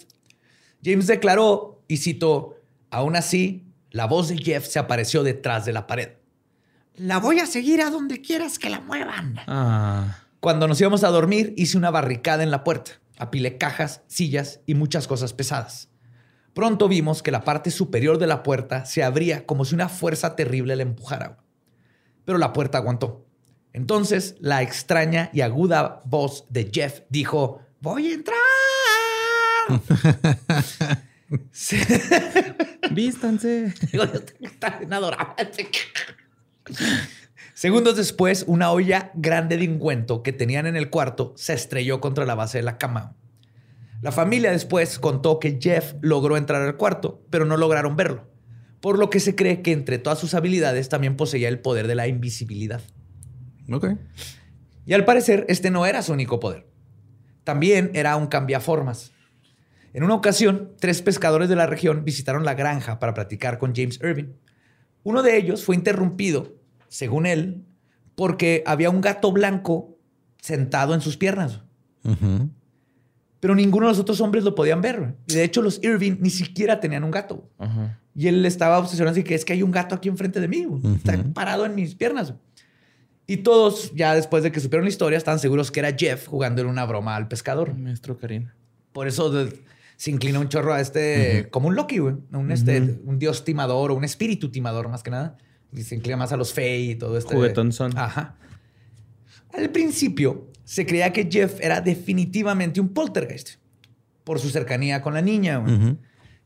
[0.85, 2.57] James declaró, y citó,
[2.91, 6.11] aún así, la voz de Jeff se apareció detrás de la pared.
[6.97, 9.41] La voy a seguir a donde quieras que la muevan.
[9.47, 10.24] Ah.
[10.45, 13.01] Cuando nos íbamos a dormir, hice una barricada en la puerta.
[13.17, 15.89] Apilé cajas, sillas y muchas cosas pesadas.
[16.53, 20.37] Pronto vimos que la parte superior de la puerta se abría como si una fuerza
[20.37, 21.39] terrible la empujara.
[22.27, 23.27] Pero la puerta aguantó.
[23.73, 28.37] Entonces, la extraña y aguda voz de Jeff dijo, voy a entrar.
[31.53, 31.79] Sí.
[32.91, 33.73] Vístanse.
[33.93, 34.05] Digo,
[34.91, 35.35] adorable.
[37.55, 42.27] Segundos después, una olla grande de ungüento que tenían en el cuarto se estrelló contra
[42.27, 43.17] la base de la cama.
[44.03, 48.29] La familia después contó que Jeff logró entrar al cuarto, pero no lograron verlo,
[48.81, 51.95] por lo que se cree que entre todas sus habilidades también poseía el poder de
[51.95, 52.83] la invisibilidad.
[53.71, 53.87] Ok.
[54.85, 56.67] Y al parecer, este no era su único poder.
[57.45, 59.13] También era un cambiaformas.
[59.93, 64.01] En una ocasión, tres pescadores de la región visitaron la granja para platicar con James
[64.03, 64.33] Irving.
[65.05, 66.64] Uno de ellos fue interrumpido,
[66.95, 67.65] según él,
[68.15, 69.99] porque había un gato blanco
[70.41, 71.61] sentado en sus piernas.
[73.41, 75.17] Pero ninguno de los otros hombres lo podían ver.
[75.27, 77.51] Y de hecho, los Irving ni siquiera tenían un gato.
[78.15, 80.67] Y él estaba obsesionado así que es que hay un gato aquí enfrente de mí.
[80.97, 82.33] Está parado en mis piernas.
[83.27, 86.63] Y todos, ya después de que supieron la historia, estaban seguros que era Jeff jugando
[86.63, 87.75] en una broma al pescador.
[87.75, 88.55] Maestro Karina.
[88.93, 89.65] Por eso de-
[89.97, 92.15] se inclina un chorro a este, como un Loki, güey.
[92.33, 95.37] Un, este, un dios timador o un espíritu timador, más que nada.
[95.75, 97.21] Y se inclina más a los Fey y todo.
[97.21, 97.97] Juguetón son.
[97.99, 98.37] Ajá.
[99.53, 103.57] Al principio, se creía que Jeff era definitivamente un poltergeist
[104.25, 105.63] por su cercanía con la niña.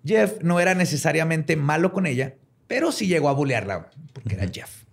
[0.05, 2.35] Jeff no era necesariamente malo con ella,
[2.67, 4.85] pero sí llegó a bulearla, porque era Jeff.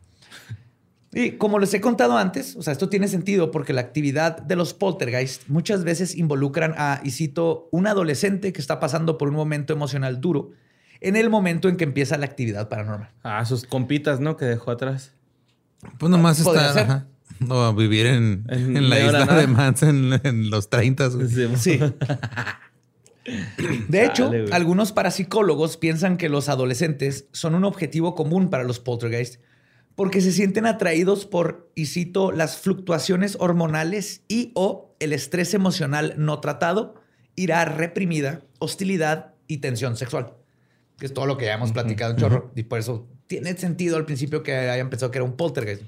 [1.13, 4.57] Y como les he contado antes, o sea, esto tiene sentido porque la actividad de
[4.57, 9.35] los poltergeist muchas veces involucran a, y cito, un adolescente que está pasando por un
[9.35, 10.51] momento emocional duro
[11.01, 13.11] en el momento en que empieza la actividad paranormal.
[13.23, 14.37] Ah, sus compitas, ¿no?
[14.37, 15.13] Que dejó atrás.
[15.97, 17.07] Pues nomás está.
[17.39, 19.39] No, vivir en, En en la isla nada.
[19.41, 21.07] de Mans en, en los 30.
[21.09, 21.27] güey.
[21.57, 21.79] Sí.
[23.89, 29.41] De hecho, algunos parapsicólogos piensan que los adolescentes son un objetivo común para los poltergeist
[29.95, 36.13] porque se sienten atraídos por, y cito, las fluctuaciones hormonales y o el estrés emocional
[36.17, 36.95] no tratado,
[37.35, 40.33] ira reprimida, hostilidad y tensión sexual.
[40.97, 42.51] Que es todo lo que ya hemos platicado en chorro.
[42.55, 45.83] Y por eso tiene sentido al principio que hayan pensado que era un poltergeist.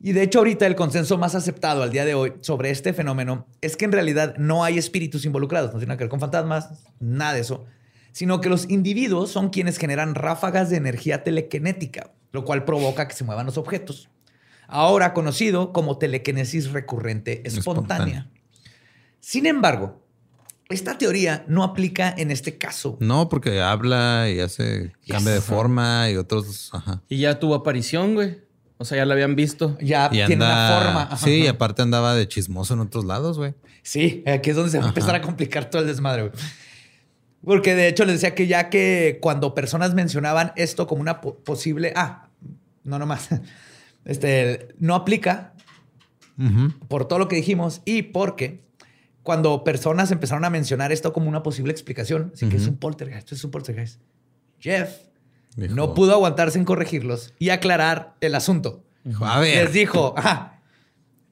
[0.00, 3.46] Y de hecho ahorita el consenso más aceptado al día de hoy sobre este fenómeno
[3.62, 6.68] es que en realidad no hay espíritus involucrados, no tiene nada que ver con fantasmas,
[7.00, 7.64] nada de eso,
[8.12, 13.14] sino que los individuos son quienes generan ráfagas de energía telequinética, lo cual provoca que
[13.14, 14.10] se muevan los objetos,
[14.68, 18.18] ahora conocido como telequinesis recurrente espontánea.
[18.18, 18.30] Espontánea.
[19.20, 20.05] Sin embargo,
[20.68, 22.96] esta teoría no aplica en este caso.
[23.00, 26.70] No, porque habla y hace cambio de forma y otros.
[26.72, 27.02] Ajá.
[27.08, 28.38] Y ya tuvo aparición, güey.
[28.78, 29.78] O sea, ya la habían visto.
[29.80, 31.16] Ya Y tiene anda- una forma.
[31.18, 33.54] Sí, y aparte andaba de chismoso en otros lados, güey.
[33.82, 36.22] Sí, aquí es donde se va a empezar a complicar todo el desmadre.
[36.28, 36.32] güey.
[37.44, 41.36] Porque de hecho les decía que ya que cuando personas mencionaban esto como una po-
[41.38, 41.92] posible...
[41.96, 42.28] Ah,
[42.84, 43.28] no nomás.
[44.04, 45.52] Este, no aplica
[46.86, 48.62] por todo lo que dijimos y porque
[49.26, 53.32] cuando personas empezaron a mencionar esto como una posible explicación, así que es un poltergeist,
[53.32, 54.00] es un poltergeist.
[54.58, 54.88] Jeff
[55.56, 58.84] Dijo- no pudo aguantarse en corregirlos y aclarar el asunto.
[59.04, 59.64] Dijo, a ver.
[59.64, 60.62] Les dijo, "Ajá,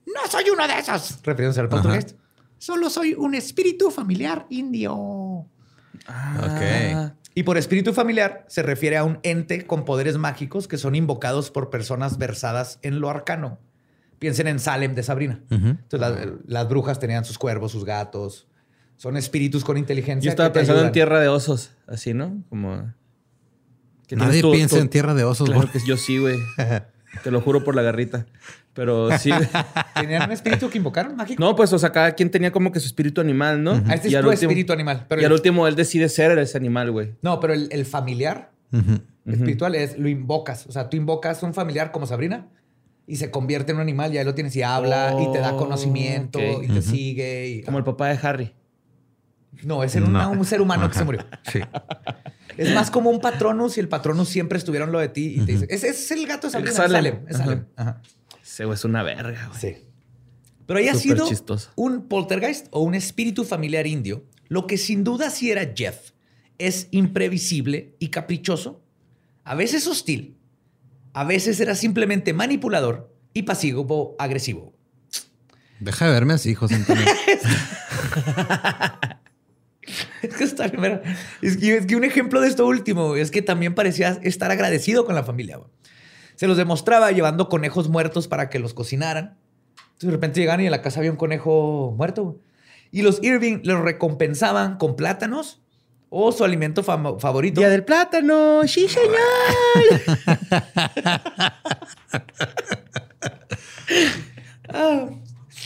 [0.07, 2.19] no soy uno de esos, refiriéndose al poltergeist.
[2.59, 5.47] Solo soy un espíritu familiar indio.
[6.07, 7.15] Ah.
[7.35, 11.51] Y por espíritu familiar se refiere a un ente con poderes mágicos que son invocados
[11.51, 13.59] por personas versadas en lo arcano.
[14.19, 15.41] Piensen en Salem de Sabrina.
[15.51, 16.13] Entonces, las,
[16.47, 18.47] las brujas tenían sus cuervos, sus gatos.
[18.97, 20.27] Son espíritus con inteligencia.
[20.29, 22.43] Yo estaba pensando en tierra de osos, así, ¿no?
[22.49, 22.93] Como.
[24.07, 25.73] que Nadie tu- piensa en tierra de osos, Claro güey.
[25.73, 26.39] que yo sí, güey.
[27.23, 28.27] Te lo juro por la garrita.
[28.73, 29.31] Pero sí.
[29.31, 29.49] güey.
[29.95, 31.43] ¿Tenían un espíritu que invocaron mágico?
[31.43, 33.73] No, pues, o sea, cada quien tenía como que su espíritu animal, ¿no?
[33.87, 35.07] Ah, este Y es al tu último- espíritu animal.
[35.09, 37.15] Pero y al último él decide ser ese animal, güey.
[37.23, 38.51] No, pero el, el familiar
[39.27, 40.67] espiritual es lo invocas.
[40.67, 42.47] O sea, tú invocas un familiar como Sabrina
[43.07, 45.55] y se convierte en un animal y ahí lo tienes y habla y te da
[45.55, 47.49] Oh, conocimiento y te sigue.
[47.49, 48.53] Y, Como el papá de Harry.
[49.63, 50.31] No, es No.
[50.31, 51.25] un ser humano que se murió.
[51.51, 51.61] Sí.
[52.57, 55.53] Es más como un patronus y el patronus siempre estuvieron lo de ti y te
[55.53, 56.73] dice, ese es el gato de Sabrina.
[56.73, 56.93] Salem.
[56.93, 57.29] Salem.
[57.29, 57.65] Es Salem.
[57.75, 58.01] Ajá.
[58.41, 59.61] Ese güey es una verga, güey.
[59.61, 59.83] Sí.
[60.65, 61.71] Pero haya Súper sido chistoso.
[61.75, 66.13] un poltergeist o un espíritu familiar indio, lo que sin duda sí era Jeff
[66.59, 68.81] es imprevisible y caprichoso,
[69.43, 70.37] a veces hostil,
[71.15, 74.75] a veces era simplemente manipulador y pasivo agresivo.
[75.81, 77.05] Deja de verme así, José Antonio.
[80.23, 80.65] Es que está.
[81.43, 85.05] Es que, es que un ejemplo de esto último es que también parecía estar agradecido
[85.05, 85.61] con la familia.
[86.37, 89.37] Se los demostraba llevando conejos muertos para que los cocinaran.
[89.77, 92.41] Entonces de repente llegaban y en la casa había un conejo muerto.
[92.91, 95.64] Y los Irving los recompensaban con plátanos
[96.17, 97.61] o su alimento favorito.
[97.61, 99.17] Día del plátano, sí, señor.
[104.77, 105.09] Ah,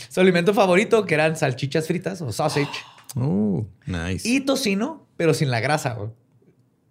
[0.09, 2.69] su alimento favorito, que eran salchichas fritas o sausage.
[3.15, 4.27] Uh, nice.
[4.27, 5.97] Y tocino, pero sin la grasa.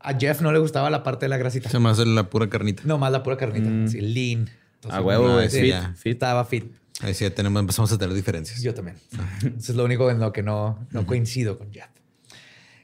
[0.00, 1.68] A Jeff no le gustaba la parte de la grasita.
[1.68, 2.82] Se me hace la pura carnita.
[2.86, 3.68] No, más la pura carnita.
[3.68, 3.88] Mm.
[3.88, 4.50] Sí, lean.
[4.88, 5.94] A huevo, sí, fit, ya.
[5.94, 6.12] fit.
[6.14, 6.72] Estaba fit.
[7.02, 8.62] Ahí sí ya tenemos, empezamos a tener diferencias.
[8.62, 8.96] Yo también.
[9.58, 11.90] Eso es lo único en lo que no, no coincido con Jeff.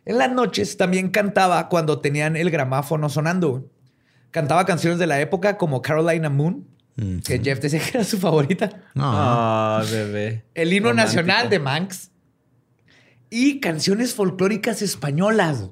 [0.07, 3.71] En las noches también cantaba cuando tenían el gramáfono sonando.
[4.31, 8.19] Cantaba canciones de la época como Carolina Moon, Mm, que Jeff decía que era su
[8.19, 8.71] favorita.
[8.95, 9.03] No.
[9.05, 10.45] Ah, bebé.
[10.55, 11.23] El himno Romántico.
[11.23, 12.11] nacional de Manx.
[13.31, 15.71] Y canciones folclóricas españolas.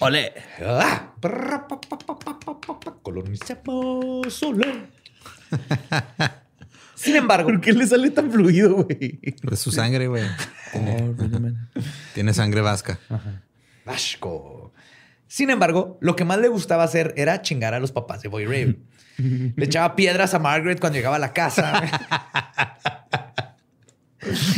[0.00, 0.34] Ole.
[0.62, 4.66] Ah, prra, pa, pa, pa, pa, pa, pa, pa, Colonicemos solo.
[7.06, 9.20] Sin embargo, ¿Por qué le sale tan fluido, güey?
[9.50, 10.24] Es su sangre, güey.
[10.74, 11.14] Oh.
[12.14, 12.98] Tiene sangre vasca.
[13.84, 14.72] Vasco.
[15.28, 18.44] Sin embargo, lo que más le gustaba hacer era chingar a los papás de Boy
[18.46, 18.78] Ray.
[19.18, 21.82] Le echaba piedras a Margaret cuando llegaba a la casa.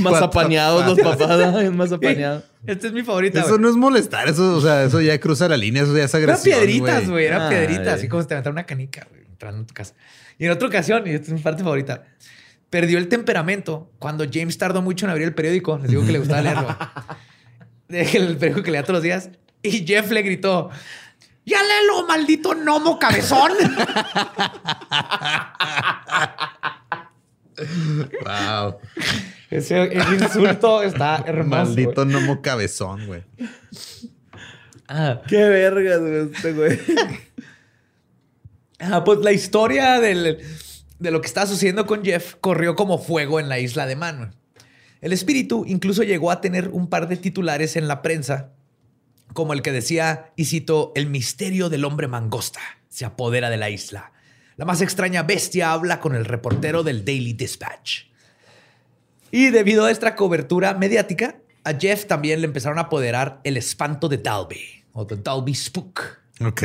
[0.00, 1.28] Más apañados los papás.
[1.52, 1.72] ¿no?
[1.72, 2.44] Más apañados.
[2.66, 3.40] Esta es mi favorita.
[3.40, 6.14] Eso no es molestar, eso, o sea, eso ya cruza la línea, eso ya es
[6.14, 6.58] Eran agresión.
[6.58, 7.26] piedritas, güey.
[7.26, 7.48] Eran Ay.
[7.50, 7.94] piedritas.
[7.98, 9.94] Así como si te aventara una canica, güey, entrando en tu casa.
[10.38, 12.04] Y en otra ocasión, y esta es mi parte favorita,
[12.70, 15.78] perdió el temperamento cuando James tardó mucho en abrir el periódico.
[15.78, 16.76] Les digo que le gustaba leerlo.
[17.88, 19.30] el periódico que leía todos los días.
[19.62, 20.70] Y Jeff le gritó:
[21.44, 23.52] ¡Ya léelo, maldito gnomo cabezón!
[28.24, 28.78] Wow.
[29.50, 31.64] Ese el insulto está hermoso.
[31.64, 32.06] Maldito güey.
[32.06, 33.24] gnomo cabezón, güey.
[34.86, 35.20] Ah.
[35.26, 36.78] Qué vergas, güey, este güey.
[38.78, 40.38] Ah, pues la historia del-
[40.98, 44.34] de lo que estaba sucediendo con Jeff corrió como fuego en la isla de Man.
[45.00, 48.52] El espíritu incluso llegó a tener un par de titulares en la prensa,
[49.32, 53.70] como el que decía, y cito, el misterio del hombre mangosta se apodera de la
[53.70, 54.12] isla.
[54.56, 58.06] La más extraña bestia habla con el reportero del Daily Dispatch.
[59.30, 64.08] Y debido a esta cobertura mediática, a Jeff también le empezaron a apoderar el espanto
[64.08, 66.00] de Dalby, o the Dalby Spook.
[66.44, 66.62] Ok.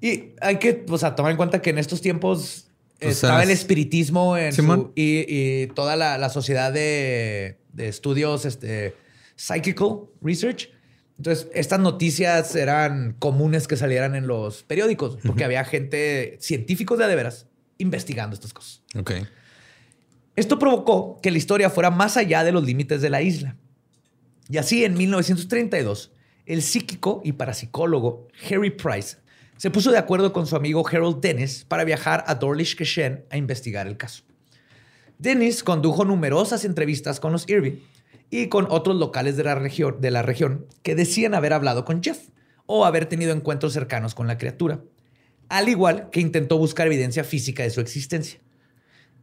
[0.00, 2.67] Y hay que o sea, tomar en cuenta que en estos tiempos
[3.00, 8.44] Pues, estaba el espiritismo en su- y, y toda la, la sociedad de, de estudios
[8.44, 8.94] este,
[9.36, 10.70] psychical research.
[11.16, 17.06] Entonces, estas noticias eran comunes que salieran en los periódicos porque había gente, científicos de
[17.14, 17.46] veras,
[17.78, 18.82] investigando estas cosas.
[18.96, 19.12] Ok.
[20.36, 23.56] Esto provocó que la historia fuera más allá de los límites de la isla.
[24.48, 26.12] Y así, en 1932,
[26.46, 29.16] el psíquico y parapsicólogo Harry Price
[29.58, 33.36] se puso de acuerdo con su amigo Harold Dennis para viajar a Dawlish Keshen a
[33.36, 34.22] investigar el caso.
[35.18, 37.80] Dennis condujo numerosas entrevistas con los Irving
[38.30, 42.28] y con otros locales de la región que decían haber hablado con Jeff
[42.66, 44.80] o haber tenido encuentros cercanos con la criatura,
[45.48, 48.38] al igual que intentó buscar evidencia física de su existencia.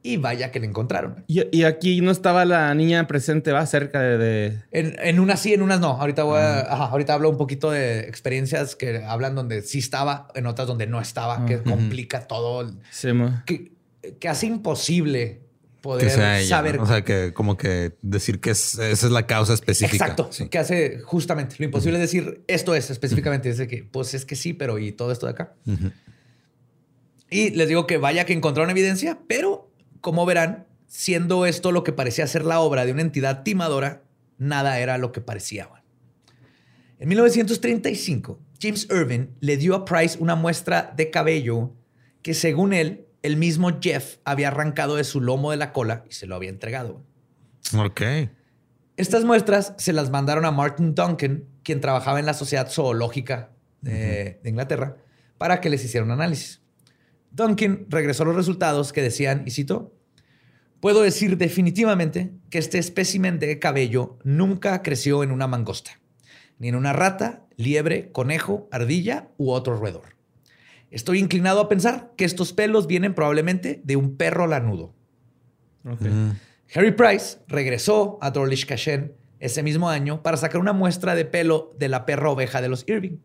[0.06, 1.24] Y vaya que la encontraron.
[1.26, 4.62] Y, aquí no estaba la niña presente, va cerca de.
[4.72, 6.00] En, unas sí, en unas no.
[6.00, 6.90] Ahorita voy a, ah.
[6.92, 11.02] ahorita hablo un poquito de experiencias que hablan donde sí estaba, en otras donde no
[11.02, 12.72] estaba, que complica todo.
[13.48, 13.72] que,
[14.20, 15.42] que hace imposible
[15.82, 16.80] poder saber.
[16.80, 20.06] O sea, que como que decir que esa es la causa específica.
[20.06, 20.30] Exacto.
[20.52, 23.50] Que hace justamente lo imposible decir esto es específicamente.
[23.50, 25.56] Es de que, pues es que sí, pero y todo esto de acá.
[27.32, 29.65] Y les digo que vaya que encontraron evidencia, pero
[30.06, 34.04] como verán, siendo esto lo que parecía ser la obra de una entidad timadora,
[34.38, 35.68] nada era lo que parecía.
[37.00, 41.74] En 1935, James Irving le dio a Price una muestra de cabello
[42.22, 46.14] que, según él, el mismo Jeff había arrancado de su lomo de la cola y
[46.14, 47.02] se lo había entregado.
[47.76, 48.02] Ok.
[48.98, 53.50] Estas muestras se las mandaron a Martin Duncan, quien trabajaba en la Sociedad Zoológica
[53.82, 54.98] de, de Inglaterra,
[55.40, 56.62] para que les hiciera un análisis.
[57.36, 59.94] Duncan regresó los resultados que decían, y cito,
[60.80, 66.00] Puedo decir definitivamente que este espécimen de cabello nunca creció en una mangosta,
[66.60, 70.16] ni en una rata, liebre, conejo, ardilla u otro roedor.
[70.92, 74.94] Estoy inclinado a pensar que estos pelos vienen probablemente de un perro lanudo.
[75.84, 76.32] Mm.
[76.76, 81.74] Harry Price regresó a Dawlish Kashen ese mismo año para sacar una muestra de pelo
[81.80, 83.18] de la perra oveja de los Irving.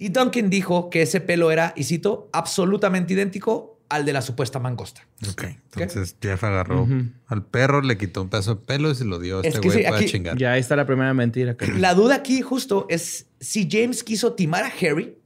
[0.00, 4.58] Y Duncan dijo que ese pelo era, y cito, absolutamente idéntico al de la supuesta
[4.58, 5.06] mangosta.
[5.30, 5.44] Ok.
[5.76, 6.88] Entonces Jeff agarró
[7.26, 9.84] al perro, le quitó un pedazo de pelo y se lo dio a este güey
[9.84, 10.38] para chingar.
[10.38, 11.54] Ya ahí está la primera mentira.
[11.76, 15.18] La duda aquí justo es si James quiso timar a Harry,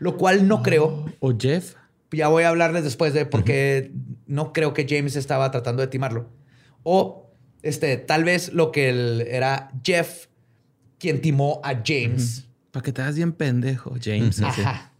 [0.00, 1.04] lo cual no creo.
[1.20, 1.74] O Jeff.
[2.10, 3.92] Ya voy a hablarles después de por qué
[4.26, 6.28] no creo que James estaba tratando de timarlo.
[6.82, 7.30] O
[7.62, 10.26] este, tal vez lo que era Jeff
[10.98, 12.47] quien timó a James.
[12.70, 14.40] Para que te hagas bien pendejo, James.
[14.42, 14.92] Ajá.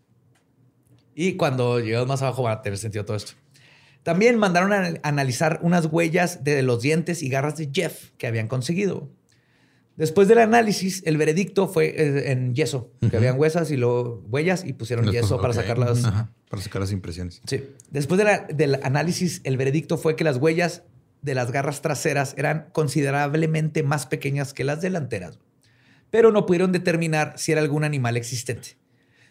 [1.14, 3.32] Y cuando llegamos más abajo va a tener sentido todo esto.
[4.02, 8.48] También mandaron a analizar unas huellas de los dientes y garras de Jeff que habían
[8.48, 9.10] conseguido.
[9.96, 14.64] Después del análisis, el veredicto fue eh, en yeso, que habían huesas y luego huellas
[14.64, 16.02] y pusieron yeso para sacar las...
[16.48, 17.42] para sacar las impresiones.
[17.46, 17.64] Sí.
[17.90, 18.20] Después
[18.54, 20.84] del análisis, el veredicto fue que las huellas
[21.22, 25.40] de las garras traseras eran considerablemente más pequeñas que las delanteras,
[26.10, 28.78] pero no pudieron determinar si era algún animal existente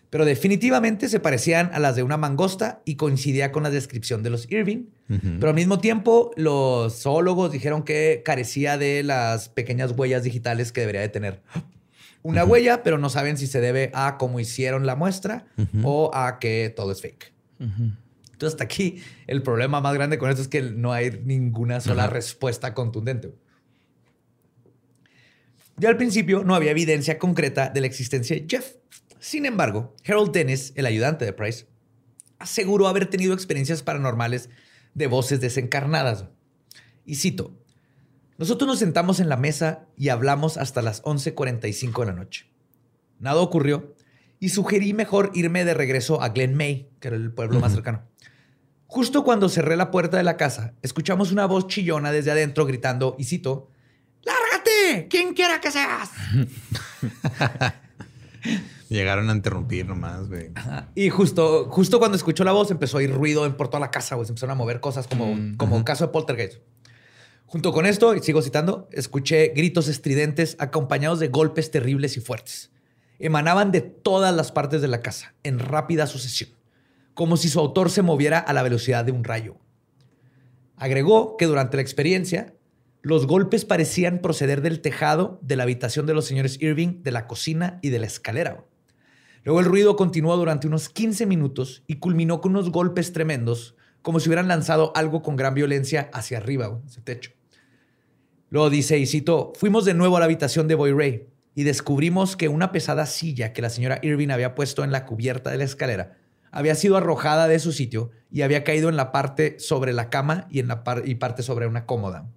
[0.09, 4.29] pero definitivamente se parecían a las de una mangosta y coincidía con la descripción de
[4.29, 4.85] los Irving.
[5.07, 10.81] Pero al mismo tiempo, los zoólogos dijeron que carecía de las pequeñas huellas digitales que
[10.81, 11.41] debería de tener.
[12.23, 15.45] Una huella, pero no saben si se debe a cómo hicieron la muestra
[15.83, 17.33] o a que todo es fake.
[17.59, 22.07] Entonces, hasta aquí, el problema más grande con esto es que no hay ninguna sola
[22.07, 23.33] respuesta contundente.
[25.79, 28.77] Ya al principio no había evidencia concreta de la existencia de Jeff.
[29.19, 31.67] Sin embargo, Harold Dennis, el ayudante de Price,
[32.39, 34.49] aseguró haber tenido experiencias paranormales
[34.95, 36.25] de voces desencarnadas.
[37.05, 37.55] Y cito,
[38.39, 42.47] nosotros nos sentamos en la mesa y hablamos hasta las 11.45 de la noche.
[43.19, 43.95] Nada ocurrió
[44.39, 48.03] y sugerí mejor irme de regreso a Glen May, que era el pueblo más cercano.
[48.87, 53.15] Justo cuando cerré la puerta de la casa, escuchamos una voz chillona desde adentro gritando,
[53.19, 53.69] y cito,
[55.09, 56.11] ¡Quien quiera que seas!
[58.89, 60.51] Llegaron a interrumpir nomás, güey.
[60.95, 64.15] Y justo, justo cuando escuchó la voz empezó a ir ruido por toda la casa,
[64.15, 64.25] güey.
[64.25, 66.61] Se empezaron a mover cosas como, mm, como un caso de poltergeist.
[67.47, 72.71] Junto con esto, y sigo citando, escuché gritos estridentes acompañados de golpes terribles y fuertes.
[73.19, 76.49] Emanaban de todas las partes de la casa, en rápida sucesión,
[77.13, 79.57] como si su autor se moviera a la velocidad de un rayo.
[80.75, 82.53] Agregó que durante la experiencia,
[83.07, 87.25] los golpes parecían proceder del tejado, de la habitación de los señores Irving, de la
[87.25, 88.65] cocina y de la escalera.
[89.43, 94.19] Luego el ruido continuó durante unos 15 minutos y culminó con unos golpes tremendos, como
[94.19, 97.31] si hubieran lanzado algo con gran violencia hacia arriba, ese techo.
[98.49, 102.35] Luego dice, y cito, fuimos de nuevo a la habitación de Boy Ray y descubrimos
[102.35, 105.63] que una pesada silla que la señora Irving había puesto en la cubierta de la
[105.63, 106.17] escalera
[106.51, 110.47] había sido arrojada de su sitio y había caído en la parte sobre la cama
[110.49, 112.27] y en la y parte sobre una cómoda.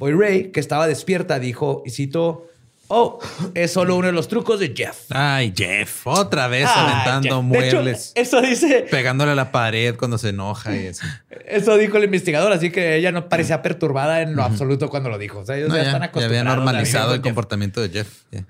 [0.00, 2.46] Boy Ray, que estaba despierta, dijo, y cito,
[2.92, 3.20] Oh,
[3.54, 5.04] es solo uno de los trucos de Jeff.
[5.10, 8.10] Ay, Jeff, otra vez aventando muebles.
[8.16, 8.84] eso dice.
[8.90, 11.06] Pegándole a la pared cuando se enoja y eso.
[11.46, 15.18] Eso dijo el investigador, así que ella no parecía perturbada en lo absoluto cuando lo
[15.18, 15.40] dijo.
[15.40, 16.32] O sea, ellos ya, están acostumbrados.
[16.32, 18.22] Ya había normalizado el comportamiento de Jeff.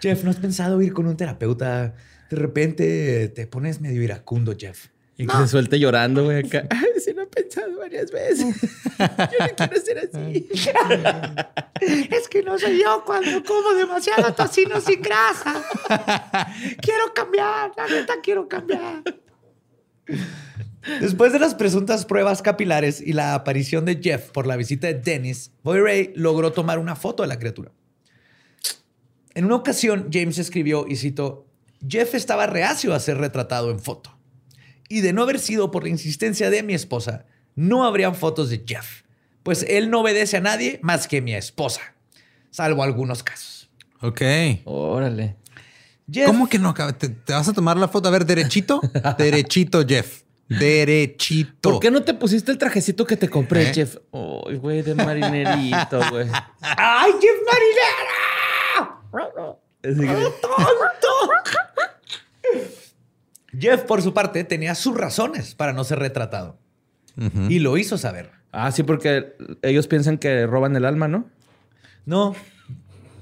[0.00, 1.94] Jeff, ¿no has pensado ir con un terapeuta?
[2.28, 4.86] De repente te pones medio iracundo, Jeff.
[5.22, 6.66] Y que se suelte llorando, güey, acá.
[6.70, 8.56] Ay, sí lo he pensado varias veces.
[8.98, 10.48] Yo no quiero ser así.
[12.10, 15.62] es que no soy yo cuando como demasiado tocino sin grasa.
[16.80, 19.02] quiero cambiar, la neta quiero cambiar.
[21.00, 24.94] Después de las presuntas pruebas capilares y la aparición de Jeff por la visita de
[24.94, 27.72] Dennis, Boy Ray logró tomar una foto de la criatura.
[29.34, 31.46] En una ocasión, James escribió, y cito,
[31.86, 34.11] Jeff estaba reacio a ser retratado en foto.
[34.92, 37.24] Y de no haber sido por la insistencia de mi esposa,
[37.54, 39.04] no habrían fotos de Jeff,
[39.42, 41.80] pues él no obedece a nadie más que mi esposa,
[42.50, 43.70] salvo algunos casos.
[44.02, 44.20] Ok.
[44.64, 45.36] Órale.
[46.26, 46.74] ¿Cómo que no?
[46.74, 48.08] ¿Te, ¿Te, vas a tomar la foto?
[48.08, 48.82] A ver, derechito.
[49.16, 50.24] derechito, Jeff.
[50.46, 51.70] Derechito.
[51.70, 53.72] ¿Por qué no te pusiste el trajecito que te compré, ¿Eh?
[53.72, 53.96] Jeff?
[54.12, 56.28] Ay, güey, de marinerito, güey.
[56.60, 59.40] ¡Ay, Jeff Marinera!
[60.42, 61.31] ¡Tonto!
[63.58, 66.58] Jeff, por su parte, tenía sus razones para no ser retratado.
[67.48, 68.30] Y lo hizo saber.
[68.52, 71.26] Ah, sí, porque ellos piensan que roban el alma, ¿no?
[72.06, 72.34] No.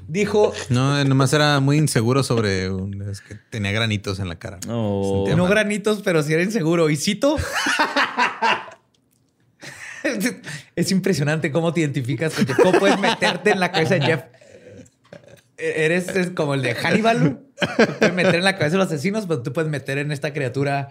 [0.07, 0.53] Dijo.
[0.68, 2.66] No, nomás era muy inseguro sobre.
[3.11, 4.59] es que tenía granitos en la cara.
[4.66, 6.91] No, no granitos, pero sí era inseguro.
[6.91, 7.37] Y cito.
[10.76, 14.22] es impresionante cómo te identificas con ¿Cómo puedes meterte en la cabeza de Jeff?
[15.57, 17.41] Eres como el de Hannibal.
[17.77, 20.33] Te puedes meter en la cabeza de los asesinos, pero tú puedes meter en esta
[20.33, 20.89] criatura.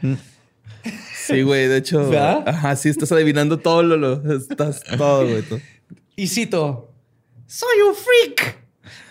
[1.26, 1.68] Sí, güey.
[1.68, 2.12] De hecho,
[2.46, 5.44] ajá, sí, estás adivinando todo lo, lo estás todo, güey.
[6.16, 6.94] Y cito:
[7.48, 8.58] Soy un freak.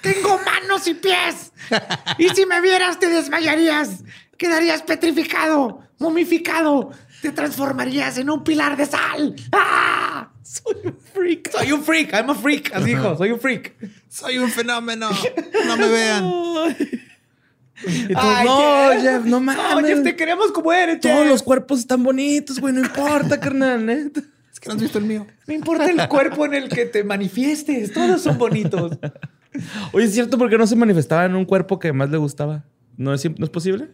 [0.00, 1.52] Tengo manos y pies.
[2.18, 4.04] Y si me vieras, te desmayarías.
[4.36, 6.90] Quedarías petrificado, momificado.
[7.20, 9.34] Te transformarías en un pilar de sal.
[9.50, 10.30] ¡Ah!
[10.42, 11.50] Soy un freak.
[11.50, 12.12] Soy un freak.
[12.12, 12.72] I'm a freak.
[12.72, 13.16] Así dijo.
[13.16, 13.74] Soy un freak.
[14.08, 15.10] Soy un fenómeno.
[15.66, 16.32] No me vean.
[18.44, 19.24] No, Jeff.
[19.24, 19.64] no mames.
[19.74, 22.74] No, Jeff, te queremos como eres, Todos los cuerpos están bonitos, güey.
[22.74, 25.26] No importa, carnal, Es que no has visto el mío.
[25.46, 27.92] No importa el cuerpo en el que te manifiestes.
[27.92, 28.98] Todos son bonitos.
[29.92, 32.64] Oye, ¿es cierto porque no se manifestaba en un cuerpo que más le gustaba?
[32.96, 33.90] ¿No es, ¿no es posible?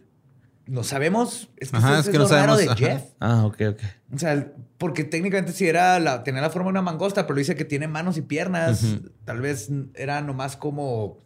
[0.67, 1.49] No sabemos.
[1.57, 2.57] Es que, es, que no sabemos.
[2.57, 3.03] de Jeff.
[3.19, 3.79] Ah, ok, ok.
[4.13, 7.55] O sea, porque técnicamente sí era la, tenía la forma de una mangosta, pero dice
[7.55, 8.83] que tiene manos y piernas.
[9.25, 11.24] Tal vez era nomás como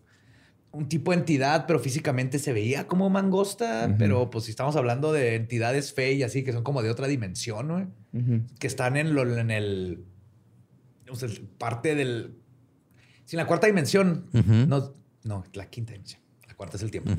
[0.71, 3.95] un tipo de entidad, pero físicamente se veía como mangosta.
[3.97, 7.07] Pero pues si estamos hablando de entidades fe y así, que son como de otra
[7.07, 7.93] dimensión.
[8.59, 10.05] Que están en, lo, en el.
[11.09, 12.35] O sea, parte del.
[13.25, 14.27] Si en la cuarta dimensión.
[14.33, 14.93] no,
[15.23, 16.21] no, la quinta dimensión.
[16.47, 17.11] La cuarta es el tiempo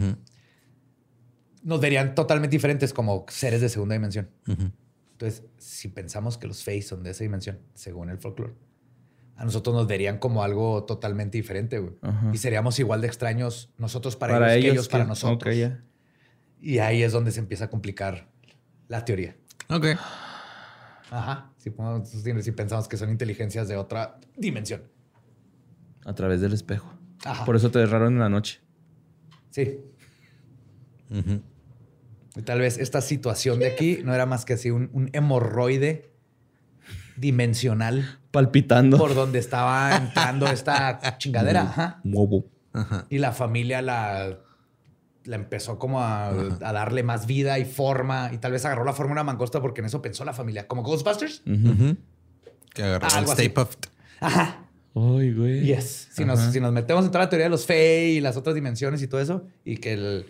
[1.63, 4.31] nos verían totalmente diferentes como seres de segunda dimensión.
[5.13, 8.55] Entonces, si pensamos que los Fae son de esa dimensión, según el folclore,
[9.41, 11.95] a nosotros nos verían como algo totalmente diferente, güey.
[12.31, 15.57] Y seríamos igual de extraños nosotros para, ellos, que ellos para nosotros.
[16.61, 18.29] Y ahí es donde se empieza a complicar
[18.89, 19.35] la teoría.
[19.71, 19.87] Ok.
[21.11, 21.55] Ajá.
[21.57, 21.73] Si,
[22.43, 24.83] si pensamos que son inteligencias de otra dimensión.
[26.05, 26.93] A través del espejo.
[27.25, 27.47] Ajá.
[27.47, 28.61] Por eso te derraron en la noche.
[29.49, 29.81] Sí.
[32.37, 36.10] Y tal vez esta situación de aquí no era más que así un, hemorroide
[37.21, 38.19] dimensional.
[38.31, 38.99] Palpitando.
[38.99, 41.63] Por donde estaba entrando esta chingadera.
[41.63, 43.07] Ajá.
[43.09, 44.39] Y la familia la,
[45.25, 48.31] la empezó como a, darle más vida y forma.
[48.33, 50.67] Y tal vez agarró la forma de una mangosta porque en eso pensó la familia.
[50.67, 51.43] Como Ghostbusters.
[52.73, 53.87] Que agarró el Stay Puft.
[54.21, 54.67] Ajá.
[54.95, 55.61] Ay, güey.
[55.63, 56.09] Yes.
[56.13, 58.55] Si nos, si nos, metemos en toda la teoría de los Fey y las otras
[58.55, 60.27] dimensiones y todo eso, y que el,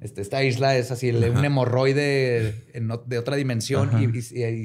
[0.00, 2.54] este, esta isla es así, un hemorroide
[3.06, 4.22] de otra dimensión y,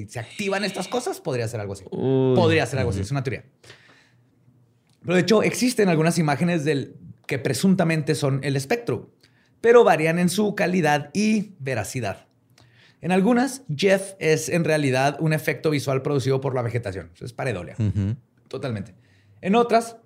[0.07, 1.85] se activan estas cosas, podría ser algo así.
[1.89, 3.43] podría ser algo así, es una teoría.
[5.01, 6.95] Pero de hecho, existen algunas imágenes del
[7.27, 9.11] que presuntamente son el espectro,
[9.61, 12.25] pero varían en su calidad y veracidad.
[13.01, 17.11] En algunas, Jeff es en realidad un efecto visual producido por la vegetación.
[17.19, 17.75] Es paredolia.
[18.47, 18.95] Totalmente.
[19.41, 19.97] En otras,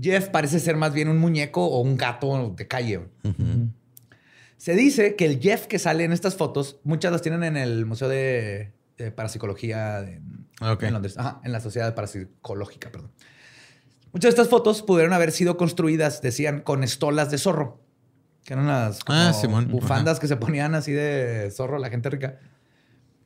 [0.00, 3.00] Jeff parece ser más bien un muñeco o un gato de calle.
[4.56, 7.86] Se dice que el Jeff que sale en estas fotos, muchas las tienen en el
[7.86, 8.72] Museo de,
[9.14, 10.48] Parapsicología en
[10.92, 11.18] Londres.
[11.18, 13.10] Ajá, en la Sociedad Parapsicológica, perdón.
[14.12, 17.82] Muchas de estas fotos pudieron haber sido construidas, decían, con estolas de zorro.
[18.44, 19.32] Que eran las ah,
[19.68, 22.38] bufandas que se ponían así de zorro la gente rica.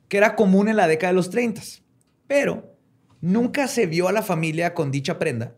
[0.09, 1.61] Que era común en la década de los 30.
[2.27, 2.75] Pero
[3.21, 5.55] nunca se vio a la familia con dicha prenda,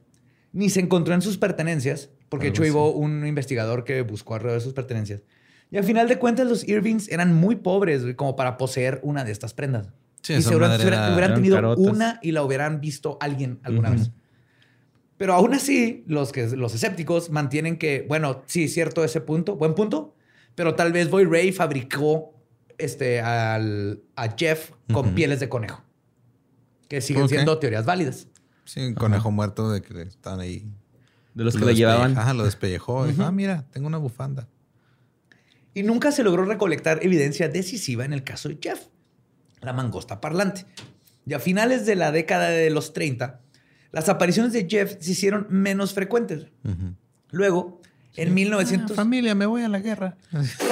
[0.51, 4.59] ni se encontró en sus pertenencias, porque de hecho hubo un investigador que buscó alrededor
[4.59, 5.23] de sus pertenencias
[5.73, 9.31] y al final de cuentas, los Irvings eran muy pobres como para poseer una de
[9.31, 9.87] estas prendas.
[10.21, 14.11] Sí, y se hubieran, tenido una y la hubieran visto alguien alguna vez.
[15.17, 19.73] Pero aún así, los, que, los escépticos mantienen que, bueno, sí, cierto ese punto, buen
[19.73, 20.15] punto,
[20.53, 22.35] pero tal vez Boy Ray fabricó
[22.77, 25.81] este, al, a Jeff con pieles de conejo,
[26.87, 28.27] que siguen siendo teorías válidas.
[28.65, 30.71] Sí, un conejo muerto de que están ahí.
[31.33, 32.15] De los que lo, llevaban.
[32.15, 33.07] Ajá, lo despellejó.
[33.17, 34.47] Ah, mira, tengo una bufanda.
[35.73, 38.87] Y nunca se logró recolectar evidencia decisiva en el caso de Jeff,
[39.61, 40.65] la mangosta parlante.
[41.25, 43.39] Y a finales de la década de los 30,
[43.91, 46.47] las apariciones de Jeff se hicieron menos frecuentes.
[47.31, 47.81] Luego,
[48.15, 48.91] en 1900...
[48.91, 50.15] Ah, familia, me voy a la guerra.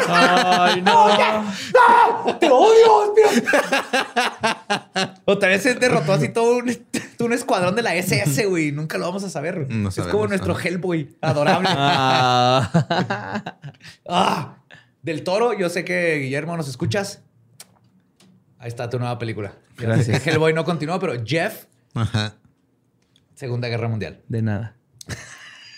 [0.08, 1.08] ¡Ay, no!
[2.28, 2.38] ¡No!
[2.38, 3.16] ¡Te odio!
[5.26, 8.72] Otra vez se derrotó así todo un, escuadrón de la SS, güey.
[8.72, 9.68] Nunca lo vamos a saber.
[9.88, 11.16] es como nuestro Hellboy.
[11.22, 11.70] Adorable.
[11.72, 13.56] Ah.
[14.08, 14.61] ah.
[15.04, 17.24] Del Toro, yo sé que Guillermo nos escuchas.
[18.60, 19.56] Ahí está tu nueva película.
[19.78, 20.26] Gracias.
[20.26, 21.66] Hellboy no continuó, pero Jeff.
[21.96, 22.36] Ajá.
[23.34, 24.22] Segunda Guerra Mundial.
[24.28, 24.76] De nada.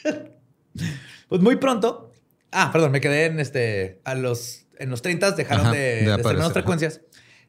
[1.29, 2.11] pues muy pronto.
[2.51, 4.01] Ah, perdón, me quedé en este.
[4.03, 4.65] A los.
[4.77, 7.01] En los 30 dejaron de, de, de frecuencias.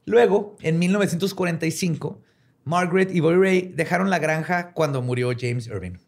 [0.04, 2.22] Luego, en 1945,
[2.64, 5.98] Margaret y Boy Ray dejaron la granja cuando murió James Irving.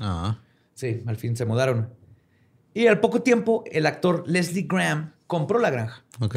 [0.00, 0.40] Ah.
[0.74, 1.88] Sí, al fin se mudaron.
[2.74, 6.04] Y al poco tiempo, el actor Leslie Graham compró la granja.
[6.20, 6.36] Ok.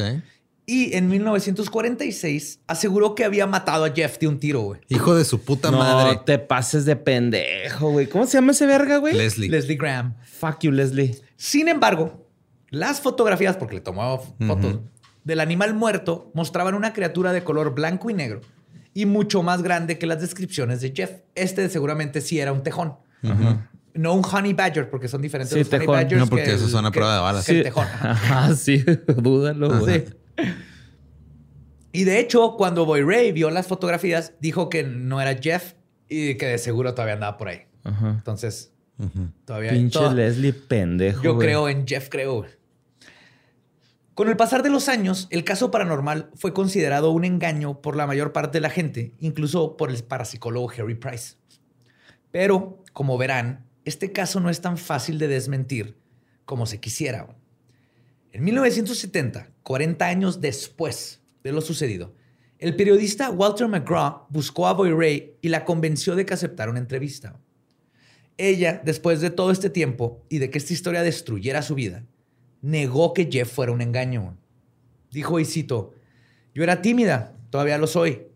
[0.66, 4.80] Y en 1946 aseguró que había matado a Jeff de un tiro, güey.
[4.88, 6.14] Hijo de su puta madre.
[6.14, 8.08] No te pases de pendejo, güey.
[8.08, 9.14] ¿Cómo se llama ese verga, güey?
[9.14, 9.48] Leslie.
[9.48, 10.16] Leslie Graham.
[10.24, 11.16] Fuck you, Leslie.
[11.36, 12.28] Sin embargo,
[12.70, 14.80] las fotografías, porque le tomó fotos
[15.22, 18.40] del animal muerto, mostraban una criatura de color blanco y negro
[18.94, 21.12] y mucho más grande que las descripciones de Jeff.
[21.36, 22.96] Este seguramente sí era un tejón.
[23.94, 26.20] No un honey badger, porque son diferentes los honey badgers.
[26.20, 27.44] No, porque eso son a prueba de balas.
[27.44, 27.56] Sí.
[27.56, 27.86] El tejón.
[28.00, 28.84] Ajá, sí,
[29.16, 29.86] dúdalo.
[29.86, 30.04] Sí.
[31.92, 35.74] Y de hecho, cuando Boy Ray vio las fotografías, dijo que no era Jeff
[36.08, 37.62] y que de seguro todavía andaba por ahí.
[37.84, 38.72] Entonces,
[39.44, 39.70] todavía...
[39.70, 41.22] Pinche Leslie pendejo.
[41.22, 42.44] Yo creo en Jeff, creo.
[44.14, 48.06] Con el pasar de los años, el caso paranormal fue considerado un engaño por la
[48.06, 51.36] mayor parte de la gente, incluso por el parapsicólogo Harry Price.
[52.30, 55.96] Pero, como verán, este caso no es tan fácil de desmentir
[56.44, 57.26] como se quisiera.
[58.32, 62.14] En 1970, 40 años después de lo sucedido,
[62.58, 66.80] el periodista Walter McGraw buscó a Boy Ray y la convenció de que aceptara una
[66.80, 67.40] entrevista.
[68.36, 72.04] Ella, después de todo este tiempo y de que esta historia destruyera su vida,
[72.62, 74.36] negó que Jeff fuera un engaño.
[75.10, 75.94] Dijo, y cito,
[76.54, 78.28] yo era tímida, todavía lo soy.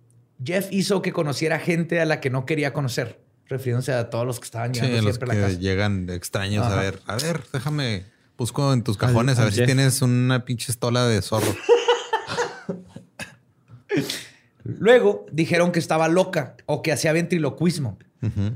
[0.44, 3.21] Jeff hizo que conociera gente a la que no quería conocer,
[3.53, 5.61] refiriéndose a todos los que estaban llegando sí, siempre los que a la casa.
[5.61, 8.05] llegan extraños a ver, a ver, déjame,
[8.36, 11.55] busco en tus cajones a ver si tienes una pinche estola de zorro.
[14.64, 17.98] Luego dijeron que estaba loca o que hacía ventriloquismo.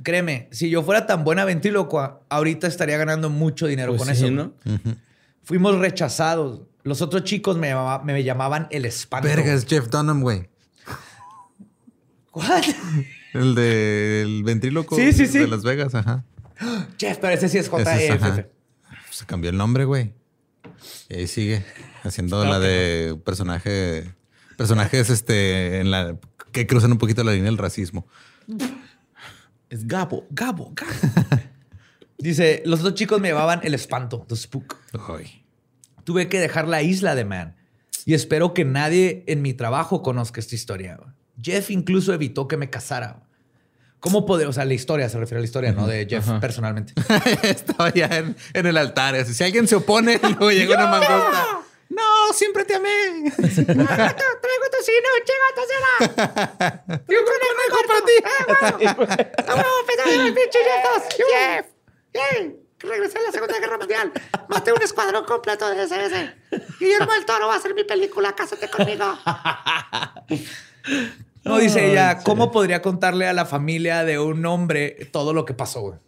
[0.05, 4.31] Créeme, si yo fuera tan buena ventrílocua, ahorita estaría ganando mucho dinero pues con eso.
[4.31, 4.53] ¿no?
[5.43, 6.63] Fuimos rechazados.
[6.85, 7.75] Los otros chicos me,
[8.05, 9.27] me llamaban el espanto.
[9.27, 10.49] Verga, es Jeff Dunham, güey.
[12.31, 12.63] ¿Cuál?
[13.33, 16.25] El de el ventríloco de Las Vegas, ajá.
[16.99, 18.47] Jeff, pero ese sí es JF.
[19.11, 20.13] Se cambió el nombre, güey.
[21.09, 21.65] Y ahí sigue
[22.03, 24.15] haciendo la de personaje
[24.57, 26.19] personajes este en la
[26.53, 28.07] que cruzan un poquito la línea del racismo.
[29.69, 30.93] Es Gabo, Gabo, Gabo.
[32.19, 34.77] Dice, los dos chicos me llevaban el espanto, the spook.
[36.05, 37.57] Tuve que dejar la isla de Man
[38.07, 40.99] y espero que nadie en mi trabajo conozca esta historia.
[41.41, 43.23] Jeff incluso evitó que me casara.
[44.01, 44.47] ¿Cómo poder?
[44.47, 46.93] O sea, la historia se refiere a la historia, no de Jeff personalmente.
[47.43, 49.25] Estaba ya en, el altar.
[49.25, 51.61] Si alguien se opone, luego llega una mangosta.
[51.89, 52.89] No, siempre te amé.
[53.37, 53.77] Traigo
[54.71, 55.49] tocino, chinga,
[57.09, 58.13] Yo con el para ti.
[59.47, 60.59] Vamos a empezar a ver pinche
[61.17, 61.67] Jeff.
[62.79, 64.13] Regresé a la Segunda Guerra Mundial.
[64.49, 66.35] Maté un escuadrón completo de SS.
[66.79, 68.35] Guillermo el Toro va a ser mi película.
[68.35, 69.19] Cásate conmigo.
[71.45, 75.55] No, dice ella, ¿cómo podría contarle a la familia de un hombre todo lo que
[75.55, 75.99] pasó, güey?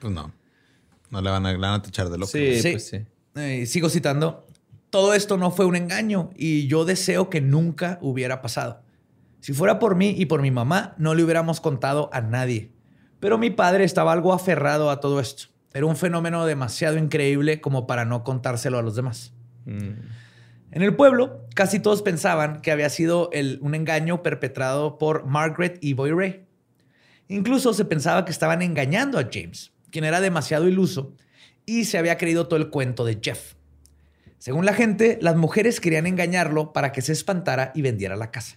[0.00, 0.32] Pues no.
[1.10, 2.32] No le van a, le tachar de loco.
[2.32, 2.72] Sí, sí.
[2.72, 3.66] Pues sí.
[3.66, 4.46] sigo citando.
[4.90, 8.82] Todo esto no fue un engaño y yo deseo que nunca hubiera pasado.
[9.40, 12.70] Si fuera por mí y por mi mamá, no le hubiéramos contado a nadie.
[13.20, 15.44] Pero mi padre estaba algo aferrado a todo esto.
[15.74, 19.32] Era un fenómeno demasiado increíble como para no contárselo a los demás.
[19.66, 19.90] Mm.
[20.74, 25.92] En el pueblo, casi todos pensaban que había sido un engaño perpetrado por Margaret y
[25.92, 26.46] Boy Ray.
[27.28, 31.14] Incluso se pensaba que estaban engañando a James, quien era demasiado iluso
[31.64, 33.54] y se había creído todo el cuento de Jeff.
[34.38, 38.56] Según la gente, las mujeres querían engañarlo para que se espantara y vendiera la casa.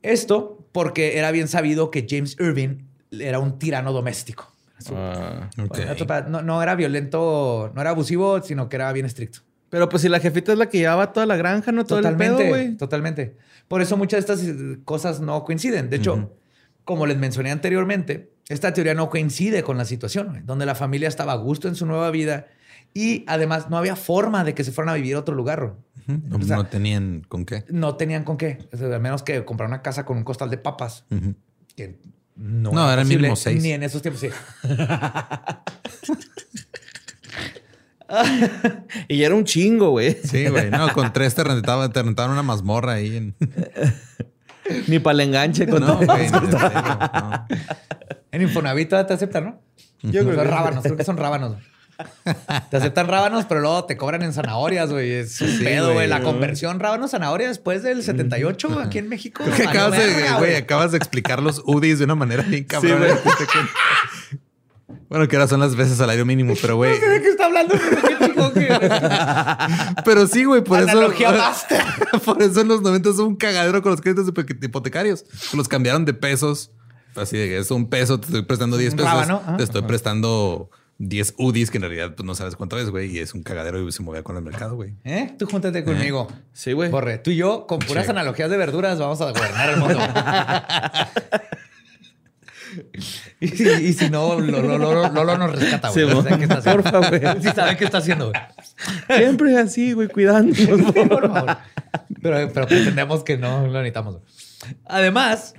[0.00, 4.50] Esto porque era bien sabido que James Irving era un tirano doméstico.
[4.94, 5.50] Ah.
[6.30, 9.40] No era violento, no era abusivo, sino que era bien estricto.
[9.70, 12.16] Pero pues si la jefita es la que llevaba toda la granja, no todo el
[12.16, 12.76] pedo, güey.
[12.76, 13.36] Totalmente.
[13.68, 15.90] Por eso muchas de estas eh, cosas no coinciden.
[15.90, 16.32] De hecho,
[16.84, 21.08] como les mencioné anteriormente, esta teoría no coincide con la situación, güey, donde la familia
[21.08, 22.46] estaba a gusto en su nueva vida
[22.94, 25.60] y además no había forma de que se fueran a vivir a otro lugar.
[25.60, 25.72] güey.
[26.06, 27.64] No, O sea, no tenían con qué.
[27.68, 28.66] No tenían con qué.
[28.72, 31.04] O sea, a menos que comprar una casa con un costal de papas.
[31.10, 31.34] Ujú.
[31.76, 31.98] Que
[32.36, 33.62] no, No, eran posible, mínimo seis.
[33.62, 34.28] Ni en esos tiempos, sí.
[39.08, 40.16] Y era un chingo, güey.
[40.24, 40.70] Sí, güey.
[40.70, 43.16] No, con tres te rentaban, te rentaban una mazmorra ahí.
[43.16, 43.34] En...
[44.86, 46.26] Ni para el enganche con No, güey.
[46.26, 47.46] en serio, no.
[48.32, 49.60] En Infonavit todavía te aceptan, ¿no?
[50.02, 51.56] Yo creo son que- rábanos, creo que son rábanos.
[52.70, 55.10] Te aceptan rábanos, pero luego te cobran en zanahorias, güey.
[55.14, 55.94] Es un Sí, pedo, güey.
[55.96, 56.08] güey.
[56.08, 59.42] La conversión rábanos-zanahoria después del 78 aquí en México.
[59.42, 62.44] Creo que valió acabas de, verga, güey, acabas de explicar los UDIs de una manera
[62.44, 62.98] bien cabrón.
[62.98, 63.10] güey.
[65.08, 66.92] Bueno, que ahora son las veces salario mínimo, pero güey.
[67.00, 67.74] ¿De qué está hablando?
[67.78, 68.68] Pero qué chico que-
[70.04, 71.38] Pero sí, güey, por Analogía eso.
[71.38, 71.82] master.
[72.24, 75.24] por eso en los 90 es un cagadero con los créditos hipo- hipotecarios.
[75.54, 76.70] Los cambiaron de pesos.
[77.16, 79.40] Así de que es un peso, te estoy prestando 10 Un pesos.
[79.56, 83.10] Te estoy prestando 10 UDIs, que en realidad pues, no sabes cuánto es, güey.
[83.10, 84.94] Y es un cagadero y se movía con el mercado, güey.
[85.04, 85.34] ¿Eh?
[85.38, 86.28] Tú júntate conmigo.
[86.52, 86.90] Sí, güey.
[86.90, 88.10] Borre, tú y yo, con puras Sí.
[88.10, 89.98] analogías de verduras, vamos a gobernar el mundo.
[93.40, 96.22] y, si, y si no, Lolo, Lolo- Lolo nos rescata, Sí, güey.
[96.22, 96.60] sé qué está.
[96.60, 97.20] Porfa, güey.
[97.42, 99.18] Sí sabe qué está haciendo, güey.
[99.18, 100.58] Siempre así, güey, cuidándonos.
[100.94, 101.56] Sí, por favor.
[102.22, 104.18] Pero, pero pretendemos que no lo necesitamos.
[104.86, 105.54] Además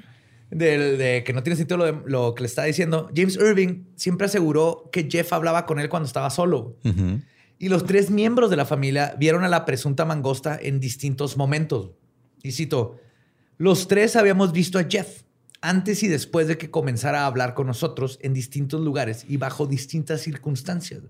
[0.52, 3.84] del- de, que no tiene sentido lo, de- lo que le está diciendo, James Irving
[3.96, 6.78] siempre aseguró que Jeff hablaba con él cuando estaba solo.
[6.84, 7.22] Ujú.
[7.58, 11.92] Y los tres miembros de la familia vieron a la presunta mangosta en distintos momentos.
[12.42, 12.98] Y cito,
[13.58, 15.24] los tres habíamos visto a Jeff
[15.62, 19.68] antes y después de que comenzara a hablar con nosotros en distintos lugares y bajo
[19.68, 21.02] distintas circunstancias,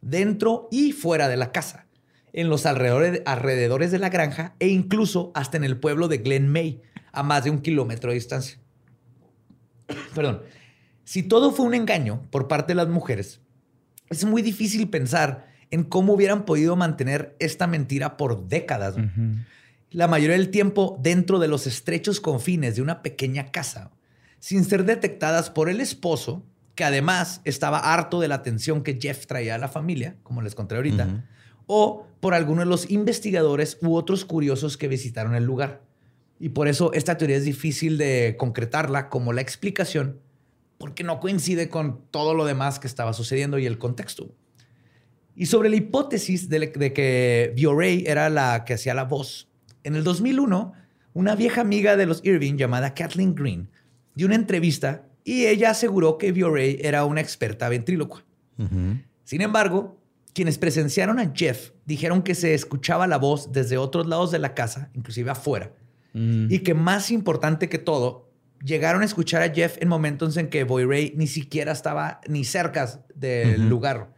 [0.00, 1.86] dentro y fuera de la casa,
[2.32, 6.82] en los alrededores, de la granja e incluso hasta en el pueblo de Glen May,
[7.12, 8.58] a más de un kilómetro de distancia.
[10.14, 10.42] Perdón.
[11.04, 13.40] Si todo fue un engaño por parte de las mujeres,
[14.10, 18.94] es muy difícil pensar en cómo hubieran podido mantener esta mentira por décadas.
[19.90, 23.90] La mayoría del tiempo dentro de los estrechos confines de una pequeña casa,
[24.38, 29.26] sin ser detectadas por el esposo, que además estaba harto de la atención que Jeff
[29.26, 31.24] traía a la familia, como les conté ahorita,
[31.66, 35.82] o por algunos de los investigadores u otros curiosos que visitaron el lugar.
[36.38, 40.20] Y por eso esta teoría es difícil de concretarla como la explicación,
[40.76, 44.32] porque no coincide con todo lo demás que estaba sucediendo y el contexto.
[45.34, 49.48] Y sobre la hipótesis de, de que Viorey era la que hacía la voz,
[49.84, 50.72] en el 2001,
[51.14, 53.70] una vieja amiga de los Irving llamada Kathleen Green
[54.14, 58.24] dio una entrevista y ella aseguró que Viorey era una experta ventrílocua.
[59.24, 60.00] Sin embargo,
[60.32, 64.54] quienes presenciaron a Jeff dijeron que se escuchaba la voz desde otros lados de la
[64.54, 65.72] casa, inclusive afuera,
[66.14, 66.46] Mm.
[66.50, 68.30] y que más importante que todo,
[68.64, 73.04] llegaron a escuchar a Jeff en momentos en que Boy ni siquiera estaba ni cerca
[73.14, 74.14] del lugar.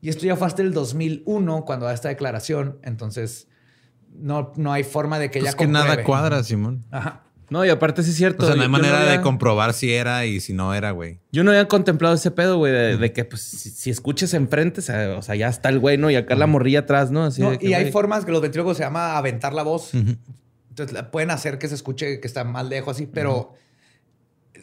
[0.00, 3.48] Y esto ya fue hasta el 2001 cuando da esta declaración, entonces
[4.14, 6.84] no, no hay forma de que Pues ella que nada cuadra, Simón.
[6.90, 7.22] Ajá.
[7.50, 8.44] No, y aparte sí es cierto.
[8.44, 10.72] O sea, no hay yo- yo manera había- de comprobar si era y si no
[10.72, 11.18] era, güey.
[11.32, 14.80] Yo no había contemplado ese pedo, güey, de, de que pues si, si escuchas enfrente,
[14.80, 16.10] o sea, o sea, ya está el güey, ¿no?
[16.10, 17.24] Y acá la morrilla atrás, ¿no?
[17.24, 19.64] Así No, de que, y hay güey, formas que los ventrílogos se llama aventar la
[19.64, 19.92] voz.
[19.92, 23.52] Entonces la- pueden hacer que se escuche que está más lejos así, pero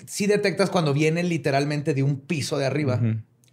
[0.07, 2.99] sí detectas cuando viene literalmente de un piso de arriba.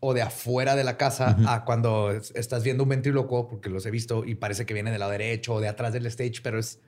[0.00, 3.84] O de afuera de la casa a cuando es- estás viendo un ventrílocuo, porque los
[3.86, 6.58] he visto y parece que viene del lado derecho o de atrás del stage, pero
[6.58, 6.80] es...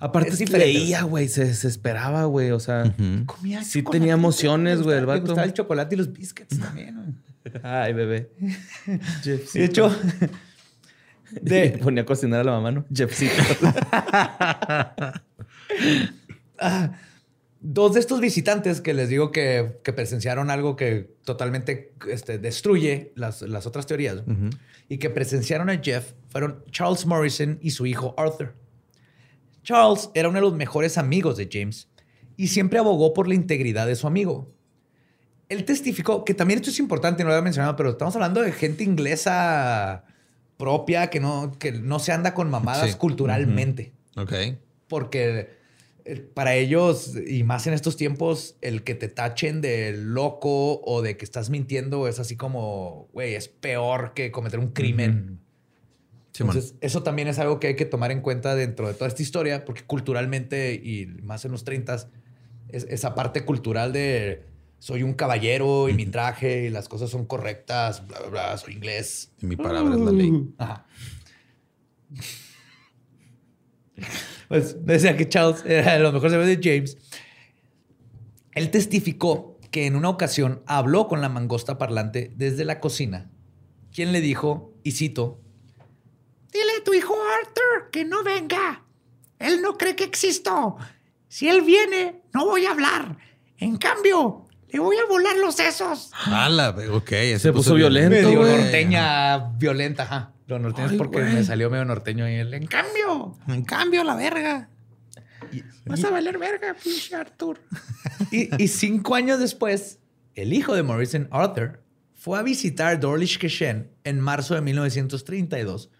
[0.00, 2.84] Aparte es leía, güey, se desesperaba, güey, o sea.
[2.84, 3.26] Ujú.
[3.26, 5.22] Comía Sí tenía emociones, güey, el vato.
[5.22, 6.94] gustaba el chocolate y los biscuits también.
[6.94, 7.60] güey.
[7.64, 8.30] Ay, bebé.
[9.24, 9.90] De hecho,
[11.42, 11.70] De...
[11.82, 12.84] Ponía a cocinar a la mamá, ¿no?
[12.94, 13.32] Jeffcito.
[17.70, 23.12] Dos de estos visitantes que les digo que, que presenciaron algo que totalmente este, destruye
[23.14, 24.22] las, las otras teorías
[24.88, 28.54] y que presenciaron a Jeff fueron Charles Morrison y su hijo Arthur.
[29.62, 31.88] Charles era uno de los mejores amigos de James
[32.38, 34.50] y siempre abogó por la integridad de su amigo.
[35.50, 38.52] Él testificó que también esto es importante, no lo había mencionado, pero estamos hablando de
[38.52, 40.04] gente inglesa
[40.56, 42.96] propia que no, que no se anda con mamadas Sí.
[42.96, 44.32] culturalmente Ok.
[44.88, 45.57] porque
[46.16, 51.16] para ellos, y más en estos tiempos, el que te tachen de loco o de
[51.16, 55.40] que estás mintiendo es así como, güey, es peor que cometer un crimen.
[56.38, 59.22] Entonces, eso también es algo que hay que tomar en cuenta dentro de toda esta
[59.22, 62.08] historia, porque culturalmente, y más en los 30,
[62.68, 64.44] es esa parte cultural de
[64.78, 68.74] soy un caballero y mi traje y las cosas son correctas, bla, bla, bla, soy
[68.74, 69.32] inglés.
[69.42, 70.54] Y mi palabra es la ley.
[70.58, 70.86] Ajá.
[74.48, 76.96] Pues decía que Charles era de los mejores amigos de James.
[78.52, 83.30] Él testificó que en una ocasión habló con la mangosta parlante desde la cocina,
[83.92, 85.40] quien le dijo, y cito,
[86.52, 88.82] Dile a tu hijo Arthur que no venga.
[89.38, 90.76] Él no cree que existo.
[91.28, 93.18] Si él viene, no voy a hablar.
[93.58, 96.10] En cambio, le voy a volar los sesos.
[96.24, 97.10] Ala, ok.
[97.38, 100.32] Se puso violento, medio norteña violenta, ajá.
[100.48, 101.34] Lo norteño es Ay, porque güey.
[101.34, 102.52] me salió medio norteño él.
[102.54, 104.68] En cambio, En cambio, la verga.
[105.86, 107.60] vas a valer verga, pinche Arthur.
[108.32, 110.00] Y, y cinco años después,
[110.34, 111.82] el hijo de Morrison, Arthur,
[112.14, 115.90] fue a visitar Dawlish Keshen en marzo de 1932,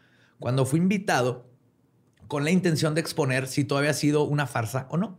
[0.41, 1.49] cuando fue invitado
[2.27, 5.19] con la intención de exponer si todo había sido una farsa o no.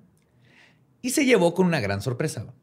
[1.02, 2.54] Y se llevó con una gran sorpresa.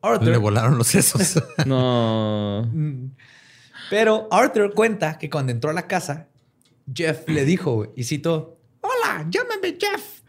[0.00, 1.42] Arthur, Le volaron los sesos.
[1.66, 2.70] No.
[3.88, 3.90] Mm.
[3.90, 6.28] Pero Arthur cuenta que cuando entró a la casa,
[6.92, 10.22] Jeff le dijo, y citó, Hola, llámame Jeff.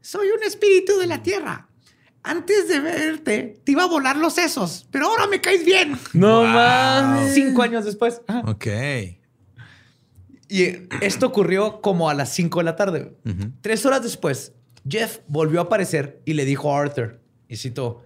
[0.00, 1.68] Soy un espíritu de la tierra.
[2.24, 5.98] Antes de verte, te iba a volar los sesos, pero ahora me caes bien.
[6.12, 7.34] No mames.
[7.34, 8.20] cinco años después.
[8.28, 8.40] Ajá.
[8.48, 8.66] ok.
[10.48, 13.16] Y esto ocurrió como a las 5 de la tarde.
[13.62, 14.52] Tres horas después,
[14.86, 18.04] Jeff volvió a aparecer y le dijo a Arthur, y citó,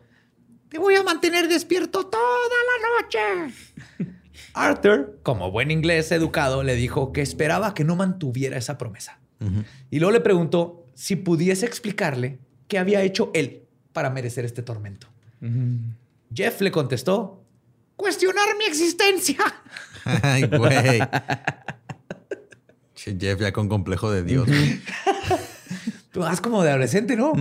[0.68, 3.54] Te voy a mantener despierto toda la noche.
[4.56, 9.18] Arthur, como buen inglés educado, le dijo que esperaba que no mantuviera esa promesa.
[9.90, 12.38] Y luego le preguntó si pudiese explicarle
[12.68, 15.08] qué había hecho él para merecer este tormento.
[16.34, 17.42] Jeff le contestó,
[17.96, 19.38] Cuestionar mi existencia.
[20.04, 21.00] Ay, güey.
[22.94, 24.48] Jeff ya con complejo de Dios.
[26.16, 27.34] tú vas como de adolescente, ¿no?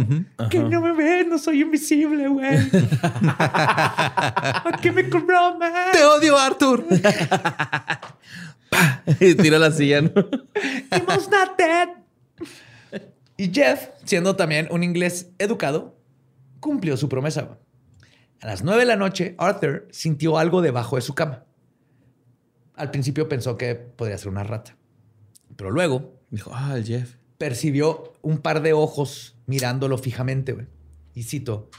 [0.50, 2.58] Que no me ves, no soy invisible, güey.
[3.02, 5.94] ¿A qué me compró, man?
[5.94, 6.86] Te odio, Arthur.
[9.22, 10.10] Y tira la silla, ¿no?
[10.12, 11.88] Not dead.
[13.38, 15.98] Y Jeff, siendo también un inglés educado,
[16.60, 17.58] cumplió su promesa.
[18.42, 21.46] A las nueve de la noche, Arthur sintió algo debajo de su cama.
[22.76, 24.76] Al principio pensó que podría ser una rata.
[25.56, 27.16] Pero luego Dijo, ah, el Jeff.
[27.38, 30.54] Percibió un par de ojos mirándolo fijamente.
[30.54, 30.68] güey.
[31.14, 31.70] Y cito,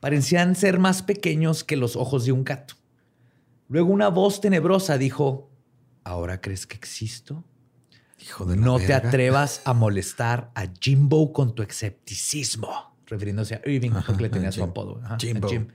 [0.00, 2.74] parecían ser más pequeños que los ojos de un gato.
[3.68, 5.50] Luego una voz tenebrosa dijo,
[6.04, 7.44] ¿ahora crees que existo?
[8.20, 9.08] Hijo de No te verga.
[9.08, 12.96] atrevas a molestar a Jimbo con tu escepticismo.
[13.06, 14.70] Refiriéndose a Irving, Ajá, porque le tenía su Jim.
[14.70, 15.00] apodo.
[15.04, 15.48] Ajá, Jimbo.
[15.48, 15.68] Jim.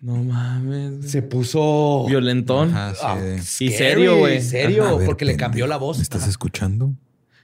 [0.00, 1.10] No mames.
[1.10, 2.70] Se puso Violentón.
[2.74, 2.94] Ajá,
[3.40, 4.40] sí, ah, Y serio, güey.
[4.40, 5.96] Serio, Ajá, a ver, porque le cambió la voz.
[5.98, 6.30] ¿Me estás Ajá.
[6.30, 6.94] escuchando?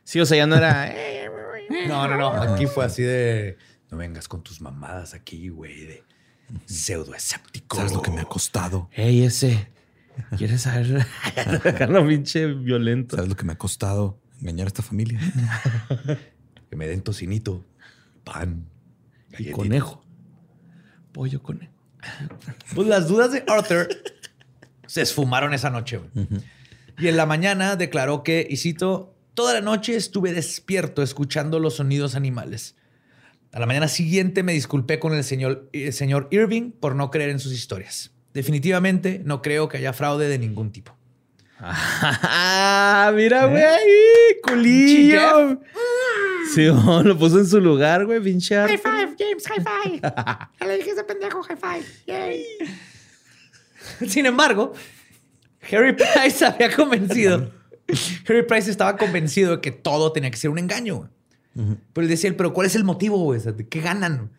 [0.05, 0.89] Sí, o sea, ya no era.
[0.95, 1.29] eh,
[1.89, 2.29] No, no, no.
[2.43, 3.57] Aquí fue así de.
[3.91, 6.05] No vengas con tus mamadas aquí, güey, de
[6.67, 7.77] pseudo escéptico.
[7.77, 8.89] ¿Sabes lo que me ha costado?
[8.93, 9.71] Ey, ese.
[10.37, 11.05] ¿Quieres saber?
[11.89, 13.17] Lo pinche violento.
[13.17, 15.19] ¿Sabes lo que me ha costado engañar a esta familia?
[16.71, 17.65] Que me den tocinito,
[18.25, 18.67] pan,
[19.39, 20.05] Y conejo.
[21.13, 21.73] Pollo conejo.
[22.75, 23.89] Pues las dudas de Arthur
[24.87, 25.99] se esfumaron esa noche.
[25.99, 26.27] güey.
[26.99, 31.77] Y en la mañana declaró que, y cito, toda la noche estuve despierto escuchando los
[31.77, 32.77] sonidos animales.
[33.53, 37.31] A la mañana siguiente me disculpé con el señor, el señor Irving por no creer
[37.31, 38.13] en sus historias.
[38.33, 40.97] Definitivamente no creo que haya fraude de ningún tipo.
[41.61, 43.49] Ah, mira, ¿Eh?
[43.49, 44.41] güey.
[44.43, 45.49] Culillo.
[45.51, 45.59] Jeff.
[46.53, 50.01] Sí, oh, lo puso en su lugar, güey, pinche High five, James, high five.
[50.61, 51.85] Ya le dije a ese pendejo high five.
[52.07, 52.45] Yay.
[54.07, 54.73] Sin embargo,
[55.71, 57.51] Harry Price había convencido.
[58.29, 61.11] Harry Price estaba convencido de que todo tenía que ser un engaño.
[61.55, 63.17] Pero él decía, pero ¿cuál es el motivo?
[63.19, 63.39] güey?
[63.39, 64.33] O sea, ¿de ¿Qué ganan?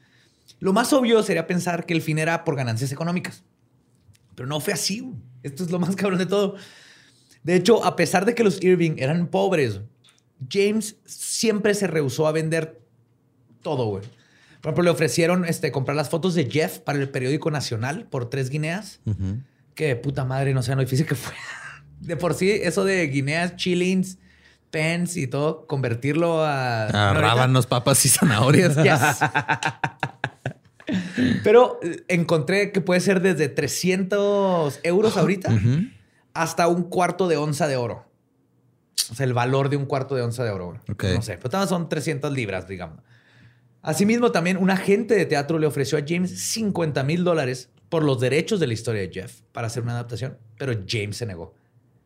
[0.59, 3.43] Lo más obvio sería pensar que el fin era por ganancias económicas.
[4.35, 4.99] Pero no fue así.
[4.99, 5.15] güey.
[5.43, 6.55] Esto es lo más cabrón de todo.
[7.43, 9.79] De hecho, a pesar de que los Irving eran pobres,
[10.49, 12.81] James siempre se rehusó a vender
[13.61, 14.03] todo, güey.
[14.61, 18.29] Por ejemplo, le ofrecieron este, comprar las fotos de Jeff para el periódico nacional por
[18.29, 18.99] tres guineas.
[19.05, 19.37] Ujú.
[19.75, 21.33] Que puta madre, no sé lo difícil que fue.
[22.05, 24.17] De por sí, eso de guineas, chillings,
[24.71, 26.83] pence y todo, convertirlo a...
[26.87, 28.75] Ahorita- rábanos, papas y zanahorias.
[28.83, 29.19] Yes.
[31.43, 35.51] Pero eh, encontré que puede ser desde 300 euros ahorita
[36.33, 38.05] hasta un cuarto de onza de oro.
[39.09, 40.67] O sea, el valor de un cuarto de onza de oro.
[40.67, 40.79] güey.
[40.91, 41.03] Ok.
[41.15, 42.99] No sé, pero son 300 libras, digamos.
[43.81, 48.19] Asimismo, también un agente de teatro le ofreció a James 50 mil dólares por los
[48.19, 51.53] derechos de la historia de Jeff para hacer una adaptación, pero James se negó.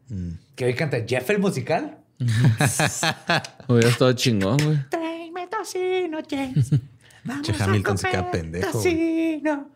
[0.09, 0.31] Mm.
[0.55, 1.99] ¿Qué hoy canta Jeff el musical?
[3.67, 4.77] Hubiera estado chingón, güey.
[4.89, 6.71] Tráeme tocino, James.
[7.23, 8.83] Vamos Che, Hamilton se queda pendejo, güey.
[8.83, 9.71] casino.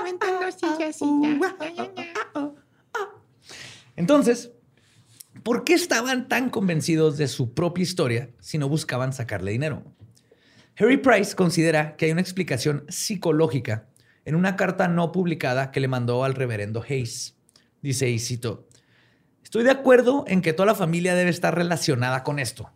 [0.00, 2.52] Aventando sillas y ya.
[3.96, 4.52] Entonces,
[5.42, 9.84] ¿por qué estaban tan convencidos de su propia historia si no buscaban sacarle dinero?
[10.76, 13.86] Harry Price considera que hay una explicación psicológica
[14.24, 17.36] en una carta no publicada que le mandó al reverendo Hayes.
[17.82, 18.66] Dice, y cito,
[19.54, 22.72] estoy de acuerdo en que toda la familia debe estar relacionada con esto,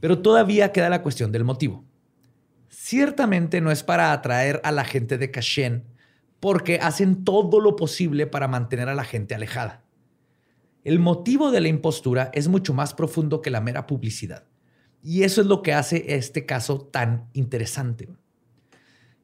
[0.00, 1.84] pero todavía queda la cuestión del motivo.
[2.70, 5.84] Ciertamente no es para atraer a la gente de Kashen,
[6.40, 9.84] porque hacen todo lo posible para mantener a la gente alejada.
[10.82, 14.44] El motivo de la impostura es mucho más profundo que la mera publicidad.
[15.02, 18.08] Y eso es lo que hace este caso tan interesante.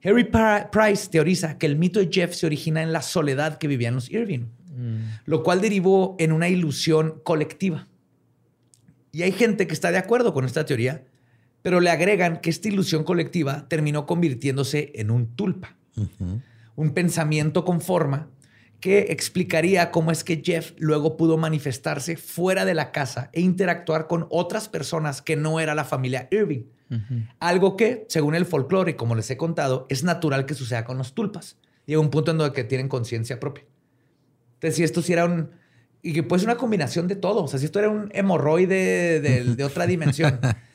[0.04, 3.68] Harry Pri- Price teoriza que el mito de Jeff se origina en la soledad que
[3.68, 4.48] vivían los Irving,
[5.24, 7.88] lo cual derivó en una ilusión colectiva.
[9.12, 11.04] Y hay gente que está de acuerdo con esta teoría,
[11.62, 15.76] pero le agregan que esta ilusión colectiva terminó convirtiéndose en un tulpa,
[16.74, 18.30] un pensamiento con forma
[18.80, 24.08] que explicaría cómo es que Jeff luego pudo manifestarse fuera de la casa e interactuar
[24.08, 26.64] con otras personas que no era la familia Irving.
[27.38, 31.14] Algo que, según el folclore, como les he contado, es natural que suceda con los
[31.14, 31.58] tulpas.
[31.86, 33.64] Llega un punto en donde que tienen conciencia propia.
[34.62, 35.50] Entonces, si esto sí era un...
[36.02, 37.44] Y que puede ser una combinación de todo.
[37.44, 40.40] O sea, si esto era un hemorroide de, de otra dimensión,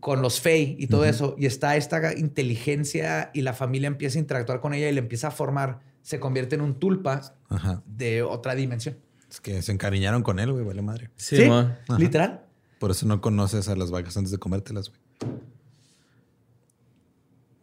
[0.00, 4.20] con los Fey y todo eso, y está esta inteligencia y la familia empieza a
[4.20, 7.82] interactuar con ella y le empieza a formar, se convierte en un tulpa Ajá.
[7.86, 8.96] de otra dimensión.
[9.30, 11.10] Es que se encariñaron con él, güey, vale madre.
[11.16, 11.44] Sí.
[11.98, 12.44] Literal.
[12.78, 15.00] Por eso no conoces a las vacas antes de comértelas, güey.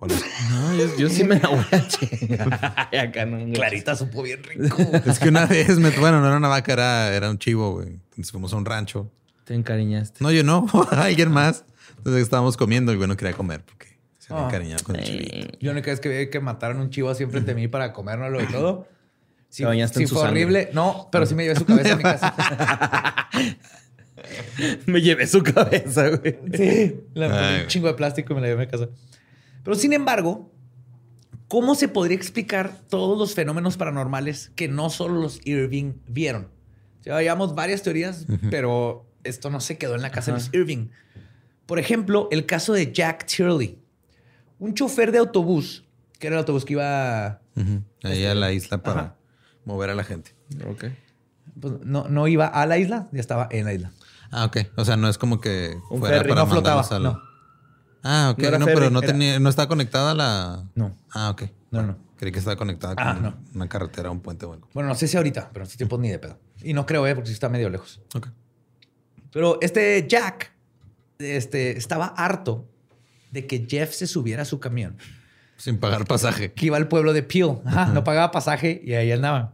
[0.52, 2.90] No, yo, yo sí me la voy a chingar.
[3.00, 3.54] Acá no.
[3.54, 4.78] Clarita supo bien rico.
[5.06, 7.88] Es que una vez, me, bueno, no era una vaca, era, era un chivo, güey.
[7.90, 9.10] Entonces fuimos a un rancho.
[9.46, 10.24] Te encariñaste.
[10.24, 11.64] No, yo no, alguien más.
[11.98, 14.48] Entonces estábamos comiendo y güey no quería comer porque se había Ah.
[14.50, 15.58] encariñado con el chivito.
[15.60, 18.42] Yo única vez que vi que mataron un chivo así enfrente de mí para comérnoslo
[18.42, 18.88] y todo.
[19.50, 20.44] Sí, sí en su fue sangre.
[20.44, 20.70] horrible.
[20.74, 22.36] No, pero sí me llevé su cabeza a mi casa.
[24.86, 26.38] Me llevé su cabeza, güey.
[26.54, 28.88] Sí, la Ay, un chingo de plástico y me la llevé a mi casa.
[29.64, 30.52] Pero sin embargo,
[31.48, 36.50] ¿cómo se podría explicar todos los fenómenos paranormales que no solo los Irving vieron?
[37.04, 40.88] Ya veíamos varias teorías, pero esto no se quedó en la casa de los Irving.
[41.66, 43.80] Por ejemplo, el caso de Jack Turley,
[44.60, 45.86] un chofer de autobús,
[46.20, 47.42] que era el autobús que iba.
[48.04, 49.16] Ahí a la isla para Ajá.
[49.66, 50.36] mover a la gente.
[50.68, 50.86] Ok.
[51.60, 53.92] pues, no, no iba a la isla, ya estaba en la isla.
[54.32, 54.58] Ah, ok.
[54.78, 57.22] O sea, no es como que Un fuera ferry, para no flotaba, no.
[58.04, 58.44] Ah, ok.
[58.44, 60.70] No No, pero no era- tenía, no está conectada a la.
[60.76, 60.96] No.
[61.12, 61.44] Ah, ok.
[61.72, 61.98] No, no.
[62.18, 63.36] Creí que estaba conectada con Ah, no.
[63.56, 64.68] una carretera un puente o algo.
[64.74, 66.38] Bueno, no sé si ahorita, pero en estos tiempos ni de pedo.
[66.64, 67.16] Y no creo, ¿eh?
[67.16, 68.02] porque sí está medio lejos.
[68.16, 68.28] Ok.
[69.32, 70.52] Pero este Jack
[71.20, 72.68] este, estaba harto
[73.32, 74.98] de que Jeff se subiera a su camión,
[75.58, 76.52] Sin pagar pasaje.
[76.54, 77.60] que iba al pueblo de Peel.
[77.66, 79.52] Ajá, No pagaba pasaje y ahí andaban.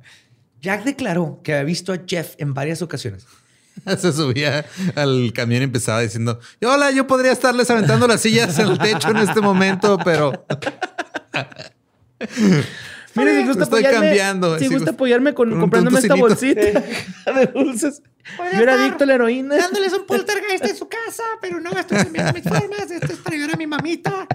[0.62, 3.26] Jack declaró que había visto a Jeff en varias ocasiones.
[3.98, 4.66] Se subía
[4.96, 9.10] al camión y empezaba diciendo: Hola, yo podría estarles aventando las sillas en el techo
[9.10, 10.46] en este momento, pero
[13.16, 16.62] Mire, si gusta estoy apoyarme, cambiando, si gusta gu- apoyarme con, comprándome esta bolsita
[17.34, 18.02] de dulces.
[18.54, 19.56] Yo era adicto a la heroína.
[19.58, 22.92] Dándoles un poltergeist en su casa, pero no estoy cambiando mis formas.
[22.92, 24.28] Esto es para ayudar a mi mamita.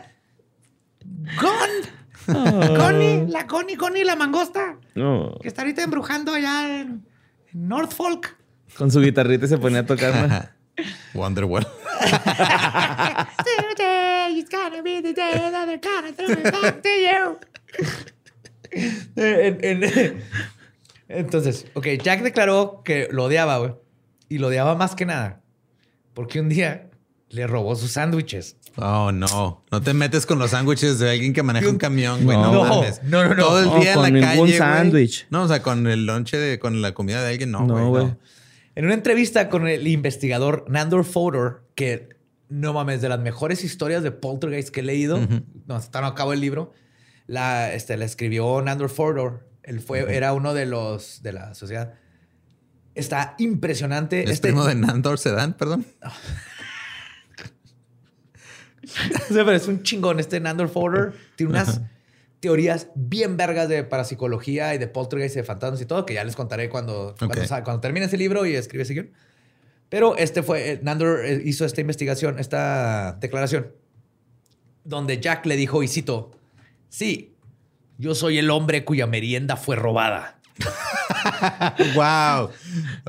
[1.40, 2.76] Gon.
[2.76, 5.36] Connie, la Connie, Connie, la mangosta, No.
[5.42, 7.04] que está ahorita embrujando allá en,
[7.52, 8.36] en Northfolk.
[8.76, 10.28] Con su guitarrita se ponía a tocar.
[10.28, 10.84] ¿no?
[11.20, 11.66] Wonderwall.
[21.08, 23.72] Entonces, ok, Jack declaró que lo odiaba, güey.
[24.28, 25.40] Y lo odiaba más que nada.
[26.14, 26.90] Porque un día
[27.28, 28.56] le robó sus sándwiches.
[28.76, 29.64] Oh, no.
[29.70, 32.36] No te metes con los sándwiches de alguien que maneja un camión, güey.
[32.38, 32.64] No, No.
[32.64, 33.02] mames.
[33.02, 33.42] No, no, no.
[33.44, 35.26] Todo el No, día con en la ningún calle, sándwich.
[35.30, 38.04] No, o sea, con el lonche de, con la comida de alguien, no, No, güey.
[38.04, 38.04] güey.
[38.06, 38.16] No,
[38.74, 42.16] En una entrevista con el investigador Nandor Fodor, que
[42.48, 45.20] no mames, de las mejores historias de poltergeist que he leído,
[45.66, 46.72] no, hasta no acabo el libro,
[47.26, 49.48] la, este, la escribió Nandor Fodor.
[49.62, 51.94] Él fue, era uno de los de la sociedad.
[52.94, 54.24] Está impresionante.
[54.24, 55.86] Es Este, primo de Nandor Sedan, perdón.
[59.30, 60.20] O sea, pero es un chingón.
[60.20, 61.80] Este Nandor Fodor tiene unas
[62.42, 66.24] teorías bien vergas de parapsicología y de poltergeist y de fantasmas y todo, que ya
[66.24, 67.46] les contaré cuando, cuando, Ok.
[67.46, 69.10] sa- cuando termine ese libro y escribe ese guion.
[69.88, 73.68] Pero este fue, eh, Nandor eh, hizo esta investigación, esta declaración,
[74.82, 76.32] donde Jack le dijo, y cito,
[76.88, 77.36] sí,
[77.96, 80.40] yo soy el hombre cuya merienda fue robada.
[81.94, 82.50] wow.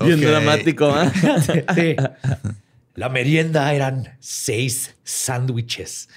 [0.05, 1.11] Bien dramático, ¿eh?
[1.75, 1.95] Sí.
[2.95, 6.09] La merienda eran seis sándwiches.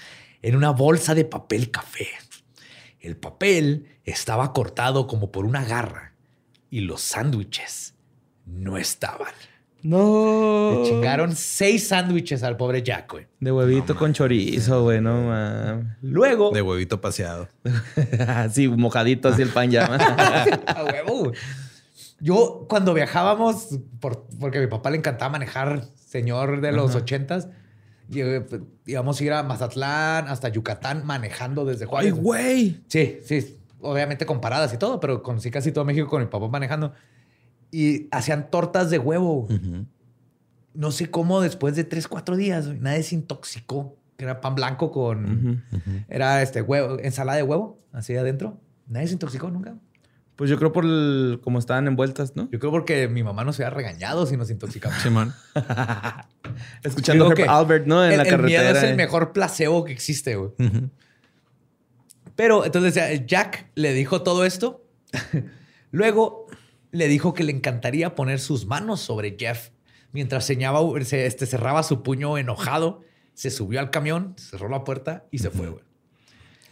[0.43, 2.07] en una bolsa de papel café.
[3.07, 6.11] El papel estaba cortado como por una garra
[6.69, 7.95] y los sándwiches
[8.45, 9.31] no estaban.
[9.81, 10.73] No.
[10.83, 13.27] Le chingaron seis sándwiches al pobre Jack, güey.
[13.39, 15.85] De huevito con chorizo, güey, no mames.
[16.01, 17.47] Luego, De huevito paseado.
[18.27, 19.85] así, mojadito, así el pan ya.
[20.67, 21.31] a huevo, güey.
[22.19, 23.69] Yo, cuando viajábamos,
[24.01, 27.47] por- porque a mi papá le encantaba manejar, señor de los ochentas,
[28.09, 32.13] íbamos a ir a Mazatlán hasta Yucatán manejando desde ¡Ay, Juárez.
[32.15, 32.81] güey!
[32.87, 33.57] Sí, sí.
[33.79, 36.93] Obviamente con paradas y todo, pero conocí casi todo México con mi papá manejando.
[37.71, 39.47] Y hacían tortas de huevo.
[40.73, 43.95] No sé cómo después de tres, cuatro días, nadie se intoxicó.
[44.15, 45.63] Que era pan blanco con...
[46.07, 48.59] Era este huevo, ensalada de huevo, así adentro.
[48.87, 49.75] Nadie se intoxicó nunca.
[50.37, 52.47] Pues yo creo por el, como estaban envueltas, ¿no?
[52.51, 55.01] Yo creo porque mi mamá nos había regañado si nos intoxicamos.
[55.01, 55.33] Simón.
[56.83, 58.05] Escuchando que Albert, ¿no?
[58.05, 58.63] En el, la el carretera.
[58.63, 58.95] miedo es el eh.
[58.95, 60.51] mejor placebo que existe, güey.
[62.35, 64.85] Pero entonces decía, Jack le dijo todo esto.
[65.91, 66.45] Luego
[66.91, 69.71] le dijo que le encantaría poner sus manos sobre Jeff.
[70.11, 73.01] Mientras señaba, se, este, cerraba su puño enojado,
[73.33, 75.86] se subió al camión, cerró la puerta y se fue, güey.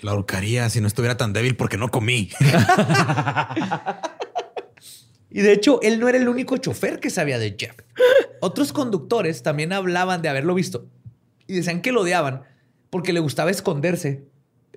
[0.02, 2.30] La ahorcaría si no estuviera tan débil porque no comí.
[5.36, 7.76] Y de hecho, él no era el único chofer que sabía de Jeff.
[8.40, 10.88] Otros conductores también hablaban de haberlo visto
[11.46, 12.44] y decían que lo odiaban
[12.90, 14.30] porque le gustaba esconderse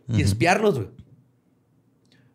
[0.08, 0.88] y espiarlos, güey.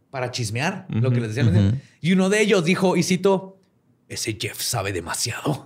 [0.10, 1.82] Para chismear, lo que les decían.
[2.00, 3.60] Y uno de ellos dijo, y cito,
[4.08, 5.66] ese Jeff sabe demasiado.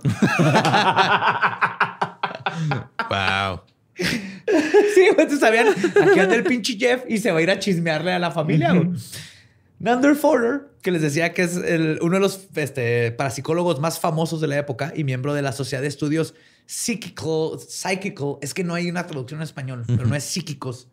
[3.08, 3.60] wow.
[4.94, 8.12] sí, güey, sabían, aquí anda el pinche Jeff y se va a ir a chismearle
[8.12, 8.90] a la familia, güey.
[9.80, 14.40] Nander Fodor, que les decía que es el- uno de los este, parapsicólogos más famosos
[14.40, 16.34] de la época y miembro de la Sociedad de Estudios
[16.66, 20.88] Psychical, Psychical, es que no hay una traducción en español, pero no es psíquicos.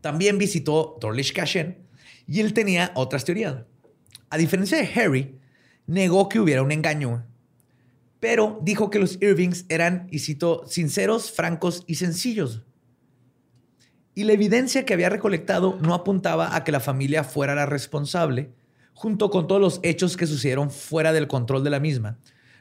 [0.00, 1.78] También visitó Dorish Kashen
[2.26, 3.56] y él tenía otras teorías.
[4.30, 5.38] A diferencia de Harry,
[5.86, 7.26] negó que hubiera un engaño,
[8.24, 12.62] pero dijo que los Irvings eran, y cito, sinceros, francos y sencillos.
[14.14, 18.50] Y la evidencia que había recolectado no apuntaba a que la familia fuera la responsable,
[18.94, 22.16] junto con todos los hechos que sucedieron fuera del control de la misma,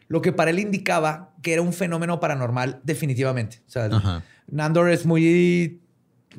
[0.10, 3.62] lo que para él indicaba que era un fenómeno paranormal definitivamente.
[3.66, 4.22] O sea, Ajá.
[4.48, 5.82] Nandor es muy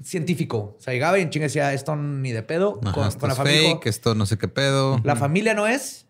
[0.03, 0.77] científico.
[0.77, 2.79] O sea, llegaba y en chinga decía, esto ni de pedo.
[2.83, 3.71] Ajá, con, esto con la es familia.
[3.71, 5.01] fake, esto no sé qué pedo.
[5.03, 6.05] la familia no es,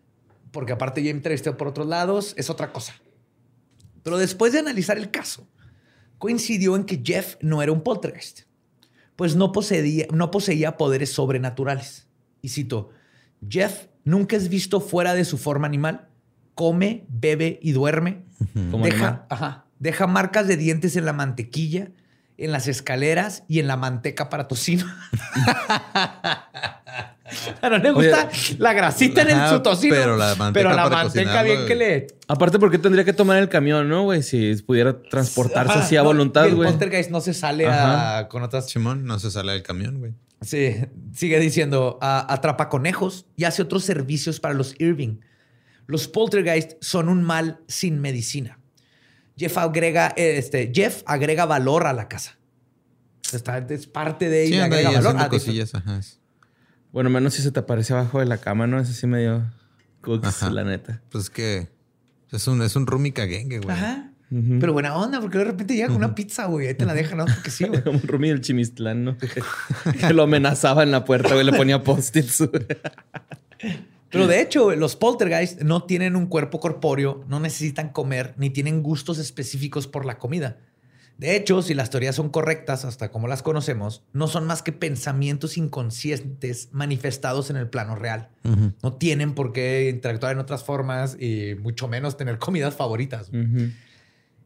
[0.51, 2.93] porque aparte ya entrevisté por otros lados, es otra cosa.
[4.05, 5.47] Pero después de analizar el caso,
[6.19, 8.41] coincidió en que Jeff no era un poltergeist,
[9.15, 12.07] pues no poseía, no poseía poderes sobrenaturales.
[12.39, 12.91] Y cito,
[13.49, 16.07] Jeff nunca es visto fuera de su forma animal,
[16.53, 18.25] come, bebe y duerme.
[18.69, 21.89] Como deja, ajá, deja marcas de dientes en la mantequilla,
[22.37, 24.85] en las escaleras y en la manteca para tocino.
[27.61, 29.93] A no le gusta la grasita en el, su tocino.
[29.95, 32.07] pero la manteca pero la para manteca cocinarlo, bien que le...
[32.27, 34.23] Aparte, ¿por qué tendría que tomar el camión, no, güey?
[34.23, 36.69] Si pudiera transportarse Ajá, así a no, voluntad, y el güey.
[36.69, 38.69] poltergeist no se sale a- con otras...
[38.69, 40.13] Simón no se sale del camión, güey.
[40.41, 40.75] Sí,
[41.13, 45.17] sigue diciendo, a- atrapa conejos y hace otros servicios para los Irving.
[45.87, 48.59] Los poltergeist son un mal sin medicina.
[49.37, 52.37] Jeff agrega, este, Jeff agrega valor a la casa.
[53.33, 54.65] Está, es parte de Sí, ella.
[54.65, 55.15] ahí agrega valor.
[55.19, 55.73] Ah, cosillas.
[55.75, 55.99] Ajá.
[56.95, 58.79] Bueno, menos si se te aparece abajo de la cama, ¿no?
[58.79, 59.43] Eso sí medio
[59.99, 60.49] cooks, Ajá.
[60.49, 61.01] la neta.
[61.11, 61.67] Pues es que
[62.31, 63.75] es un, es un roomie caguengue, güey.
[63.75, 64.13] Ajá.
[64.29, 66.67] Pero buena onda, porque de repente llega con una pizza, güey.
[66.67, 67.25] Ahí te la dejan, ¿no?
[67.25, 67.83] Porque sí, güey.
[67.83, 69.17] Como un Rumi del Chimistlán, ¿no?
[69.99, 71.45] que lo amenazaba en la puerta, güey.
[71.45, 72.47] Le ponía post-its.
[74.09, 78.81] Pero de hecho, los poltergeist no tienen un cuerpo corpóreo, no necesitan comer, ni tienen
[78.81, 80.59] gustos específicos por la comida.
[81.17, 84.73] De hecho, si las teorías son correctas, hasta como las conocemos, no son más que
[84.73, 88.29] pensamientos inconscientes manifestados en el plano real.
[88.83, 93.31] No tienen por qué interactuar en otras formas y mucho menos tener comidas favoritas.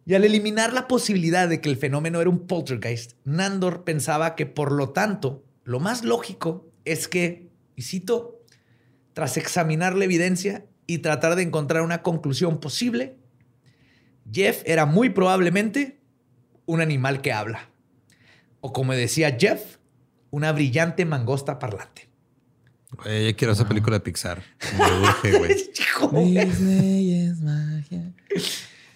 [0.06, 4.46] Y al eliminar la posibilidad de que el fenómeno era un poltergeist, Nandor pensaba que
[4.46, 8.44] por lo tanto, lo más lógico es que, y cito,
[9.14, 13.18] tras examinar la evidencia y tratar de encontrar una conclusión posible,
[14.32, 15.99] Jeff era muy probablemente
[16.70, 17.68] un animal que habla.
[18.62, 19.78] O como decía Jeff,
[20.30, 22.10] una brillante mangosta parlante.
[22.92, 24.44] Güey, yo quiero esa película de Pixar.
[24.78, 25.56] Me urge, güey.
[25.80, 26.10] Hijo.
[26.10, 28.14] Disney es magia.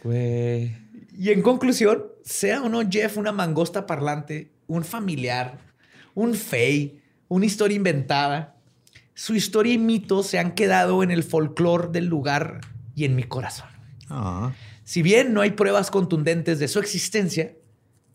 [0.04, 0.76] Güey.
[1.18, 5.58] Y en conclusión, sea o no Jeff una mangosta parlante, un familiar,
[6.14, 8.56] un fey, una historia inventada,
[9.16, 12.62] su historia y mito se han quedado en el folclore del lugar
[12.94, 13.70] y en mi corazón.
[14.10, 14.54] Ah.
[14.84, 17.56] Si bien no hay pruebas contundentes de su existencia,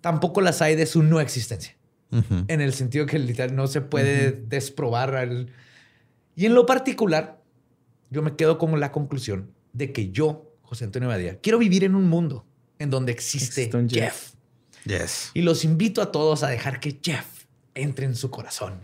[0.01, 1.74] tampoco las hay de su no existencia.
[2.11, 5.14] En el sentido que literal no se puede desprobar.
[5.14, 5.53] al-
[6.34, 7.42] Y en lo particular,
[8.11, 11.94] yo me quedo con la conclusión de que yo, José Antonio Badía, quiero vivir en
[11.94, 12.46] un mundo
[12.78, 13.90] en donde existe Jeff.
[13.90, 14.32] Jeff.
[14.86, 15.30] Yes.
[15.34, 17.26] Y los invito a todos a dejar que Jeff
[17.74, 18.80] entre en su corazón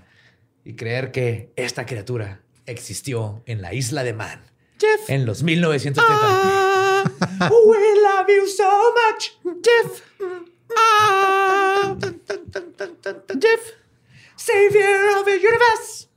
[0.64, 4.42] y creer que esta criatura existió en la isla de Man.
[4.78, 5.08] Jeff.
[5.08, 7.04] En los 1930.
[7.40, 9.30] We love you so much,
[9.62, 10.02] Jeff.
[13.40, 13.60] Jeff,
[14.36, 16.08] savior of the universe.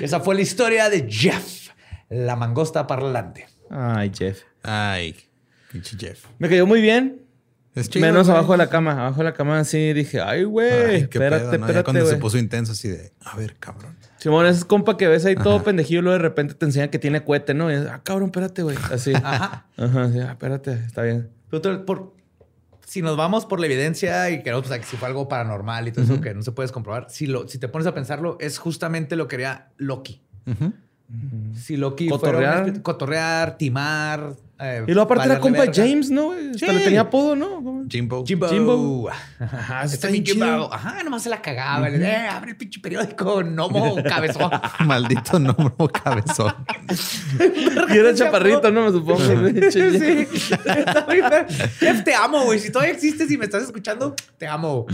[0.00, 1.70] Esa fue la historia de Jeff,
[2.08, 3.46] la mangosta parlante.
[3.70, 4.42] Ay, Jeff.
[4.62, 5.16] Ay,
[5.70, 6.24] pinche Jeff.
[6.38, 7.22] Me cayó muy bien.
[7.74, 8.36] Es chido, Menos güey.
[8.36, 8.92] abajo de la cama.
[8.92, 10.96] Abajo de la cama así dije, ay, güey.
[10.96, 11.48] Espérate, pedo, ¿no?
[11.48, 13.96] Ya espérate, cuando se puso intenso así de, a ver, cabrón.
[14.18, 16.98] Simón, ese compa que ves ahí todo pendejillo y luego de repente te enseña que
[16.98, 17.70] tiene cohete, ¿no?
[17.70, 18.76] Y es, ah, cabrón, espérate, güey.
[18.90, 19.14] Así.
[19.14, 19.66] Ajá.
[19.76, 21.30] Ajá, sí, ah, espérate, está bien.
[21.50, 22.14] Pero tú, por,
[22.92, 25.92] si nos vamos por la evidencia y queremos pensar que si fue algo paranormal y
[25.92, 28.58] todo eso que no se puedes comprobar, si, lo, si te pones a pensarlo, es
[28.58, 30.20] justamente lo que haría Loki.
[31.54, 32.34] Si Loki Cotorrear.
[32.52, 34.34] fuera especie- cotorrear, timar.
[34.62, 35.84] Eh, Y luego aparte era compa de verga.
[35.86, 36.26] James, ¿no?
[36.26, 36.50] güey?
[36.50, 36.72] Hasta Sí.
[36.72, 37.84] le tenía apodo, ¿no?
[37.88, 38.24] Jimbo.
[38.24, 38.48] Jimbo.
[38.48, 39.10] Jimbo.
[39.38, 39.86] Ajá.
[39.88, 40.72] Jimbo.
[40.72, 41.88] Ajá, nomás se la cagaba.
[41.88, 44.50] Le, eh, abre el pinche periódico, Nomo, cabezón.
[44.86, 46.54] Maldito nombre cabezón.
[47.90, 48.86] Y era chaparrito, ¿no?
[48.86, 49.20] Me supongo.
[49.70, 50.26] sí.
[51.80, 52.58] Jeff, te amo, güey.
[52.58, 54.86] Si todavía existes y me estás escuchando, te amo.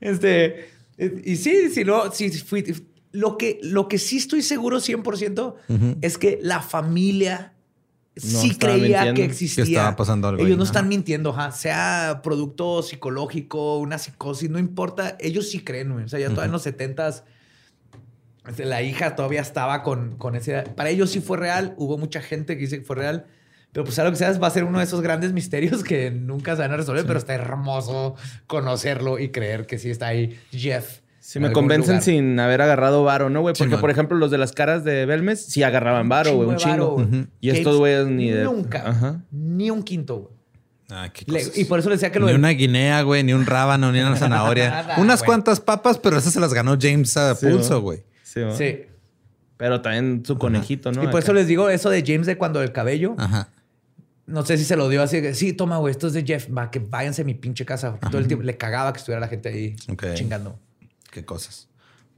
[0.00, 2.64] Este, eh, y sí, si no, si fui,
[3.12, 5.54] lo que, lo que sí estoy seguro 100%
[6.00, 7.51] es que la familia
[8.16, 9.14] sí creía mintiendo.
[9.14, 9.64] que existía.
[9.64, 10.64] que estaba pasando algo Ellos ahí, no ¿no?
[10.64, 11.52] están mintiendo, ajá.
[11.52, 15.16] sea producto psicológico, una psicosis, no importa.
[15.20, 16.04] Ellos sí creen, güey.
[16.04, 17.24] O sea, ya todavía en los 70s
[18.48, 20.62] este, la hija todavía estaba con, con ese...
[20.62, 21.74] Para ellos sí fue real.
[21.76, 23.26] Hubo mucha gente que dice que fue real.
[23.72, 26.10] Pero pues sea lo que sea, va a ser uno de esos grandes misterios que
[26.10, 27.06] nunca se van a resolver.
[27.06, 31.01] Pero está hermoso conocerlo y creer que sí está ahí Jeff.
[31.24, 32.02] Si me convencen lugar.
[32.02, 33.54] sin haber agarrado varo, ¿no, güey?
[33.56, 37.06] Porque, por ejemplo, los de las caras de Belmes sí agarraban varo, güey, un Chingo.
[37.40, 38.42] Y estos güeyes ni de.
[38.42, 38.82] Nunca.
[38.88, 39.20] Ajá.
[39.30, 40.34] Ni un quinto, güey.
[40.90, 41.56] Ah, qué Le- cosas.
[41.58, 43.92] y por eso le decía que lo Ni del- una guinea, güey, ni un rábano,
[43.92, 44.68] ni una zanahoria.
[44.70, 48.02] Nada, Unas cuantas papas, pero esas se las ganó James a Sí, pulso, güey.
[48.24, 48.40] Sí.
[48.58, 48.80] Sí.
[49.56, 51.04] Pero también su conejito, ¿no?
[51.04, 53.14] y por eso les digo eso de James de cuando el cabello.
[53.16, 53.48] Ajá.
[54.26, 55.22] No sé si se lo dio así.
[55.22, 56.48] que, Sí, toma, güey, esto es de Jeff.
[56.56, 57.96] Va, que váyanse a mi pinche casa.
[58.10, 59.76] Todo el tiempo le cagaba que estuviera la gente ahí
[60.14, 60.58] chingando.
[61.12, 61.68] Qué cosas.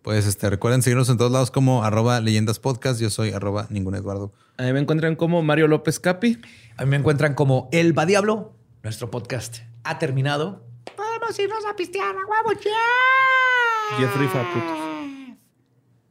[0.02, 3.00] Pues este, recuerden seguirnos en todos lados como arroba leyendas podcast.
[3.00, 4.32] Yo soy arroba ningún Eduardo.
[4.56, 6.40] A mí me encuentran como Mario López Capi.
[6.76, 8.54] A mí me encuentran como El Va Diablo.
[8.84, 10.64] Nuestro podcast ha terminado.
[10.96, 13.98] Podemos irnos a pistear a huevo, Jeff.
[13.98, 14.78] Jeffrey Faputos.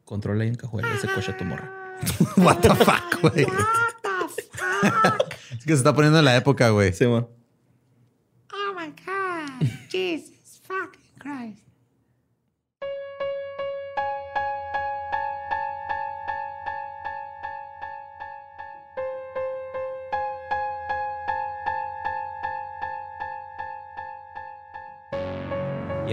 [0.04, 1.72] Controla y encajuela ese coche a tu morra.
[2.36, 3.46] What the fuck, güey.
[3.46, 5.34] What the fuck?
[5.58, 6.92] Es que se está poniendo en la época, güey.
[6.92, 7.28] Sí, man.
[8.52, 9.70] Oh my God.
[9.90, 11.63] Jesus fucking Christ.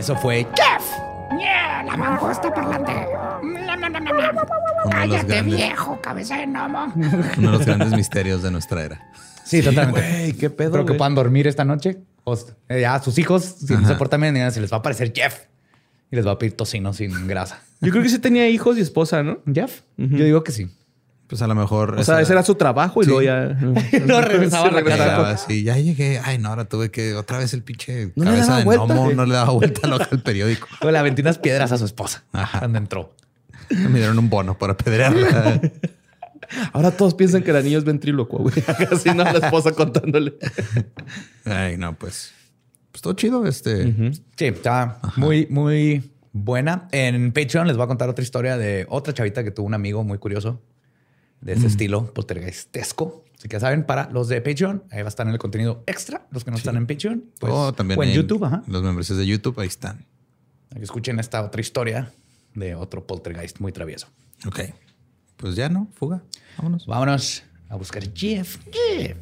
[0.01, 1.39] Eso fue Jeff.
[1.39, 2.93] Yeah, la mangosta parlante.
[4.91, 5.57] Cállate, grandes.
[5.57, 6.93] viejo, cabeza de gnomo.
[6.97, 9.11] Uno de los grandes misterios de nuestra era.
[9.45, 10.01] Sí, totalmente.
[10.01, 10.69] Güey, qué pedo.
[10.71, 11.99] Espero que puedan dormir esta noche.
[12.25, 12.35] O,
[12.69, 15.13] eh, ya a sus hijos, si no se portan bien, se les va a aparecer
[15.15, 15.41] Jeff.
[16.11, 17.63] Y les va a pedir tocino sin grasa.
[17.81, 19.39] Yo creo que sí tenía hijos y esposa, ¿no?
[19.53, 19.83] ¿Jeff?
[19.99, 20.69] Yo digo que sí.
[21.31, 21.95] Pues a lo mejor.
[21.97, 23.11] O sea, ese era su trabajo y Sí.
[23.11, 23.57] luego ya.
[24.07, 25.31] No, regresaba a la casa.
[25.31, 26.21] Así, ya llegué.
[26.23, 28.85] Ay, no, ahora tuve que otra vez el pinche No cabeza de vuelta.
[28.87, 30.67] gnomo no le daba vuelta loca al periódico.
[30.81, 32.59] Luego le aventé unas piedras a su esposa Ajá.
[32.59, 33.15] cuando entró.
[33.71, 35.61] Me dieron un bono para apedrearla.
[36.73, 38.55] Ahora todos piensan que el anillo es ventrílocuo, güey.
[38.91, 40.35] Así no la esposa contándole.
[41.45, 42.33] Ay, no, pues.
[42.91, 43.47] Pues todo chido.
[43.47, 43.95] Este.
[44.37, 46.89] Sí, está muy, muy buena.
[46.91, 50.03] En Patreon les voy a contar otra historia de otra chavita que tuvo un amigo
[50.03, 50.61] muy curioso
[51.41, 53.25] de ese estilo poltergeistesco.
[53.37, 55.83] Así que ya saben, para los de Patreon, ahí va a estar en el contenido
[55.87, 56.27] extra.
[56.31, 58.45] Los que no están en Patreon, pues, o también o en, YouTube.
[58.45, 58.63] Ajá.
[58.67, 60.05] Los membresías de YouTube, ahí están.
[60.75, 62.13] Que escuchen esta otra historia
[62.55, 64.09] de otro poltergeist muy travieso.
[64.47, 64.61] Ok.
[65.37, 65.89] Pues ya, ¿no?
[65.95, 66.23] Fuga.
[66.59, 66.87] Vámonos.
[66.87, 68.59] Vámonos a buscar Jeff.
[68.71, 69.17] Jeff.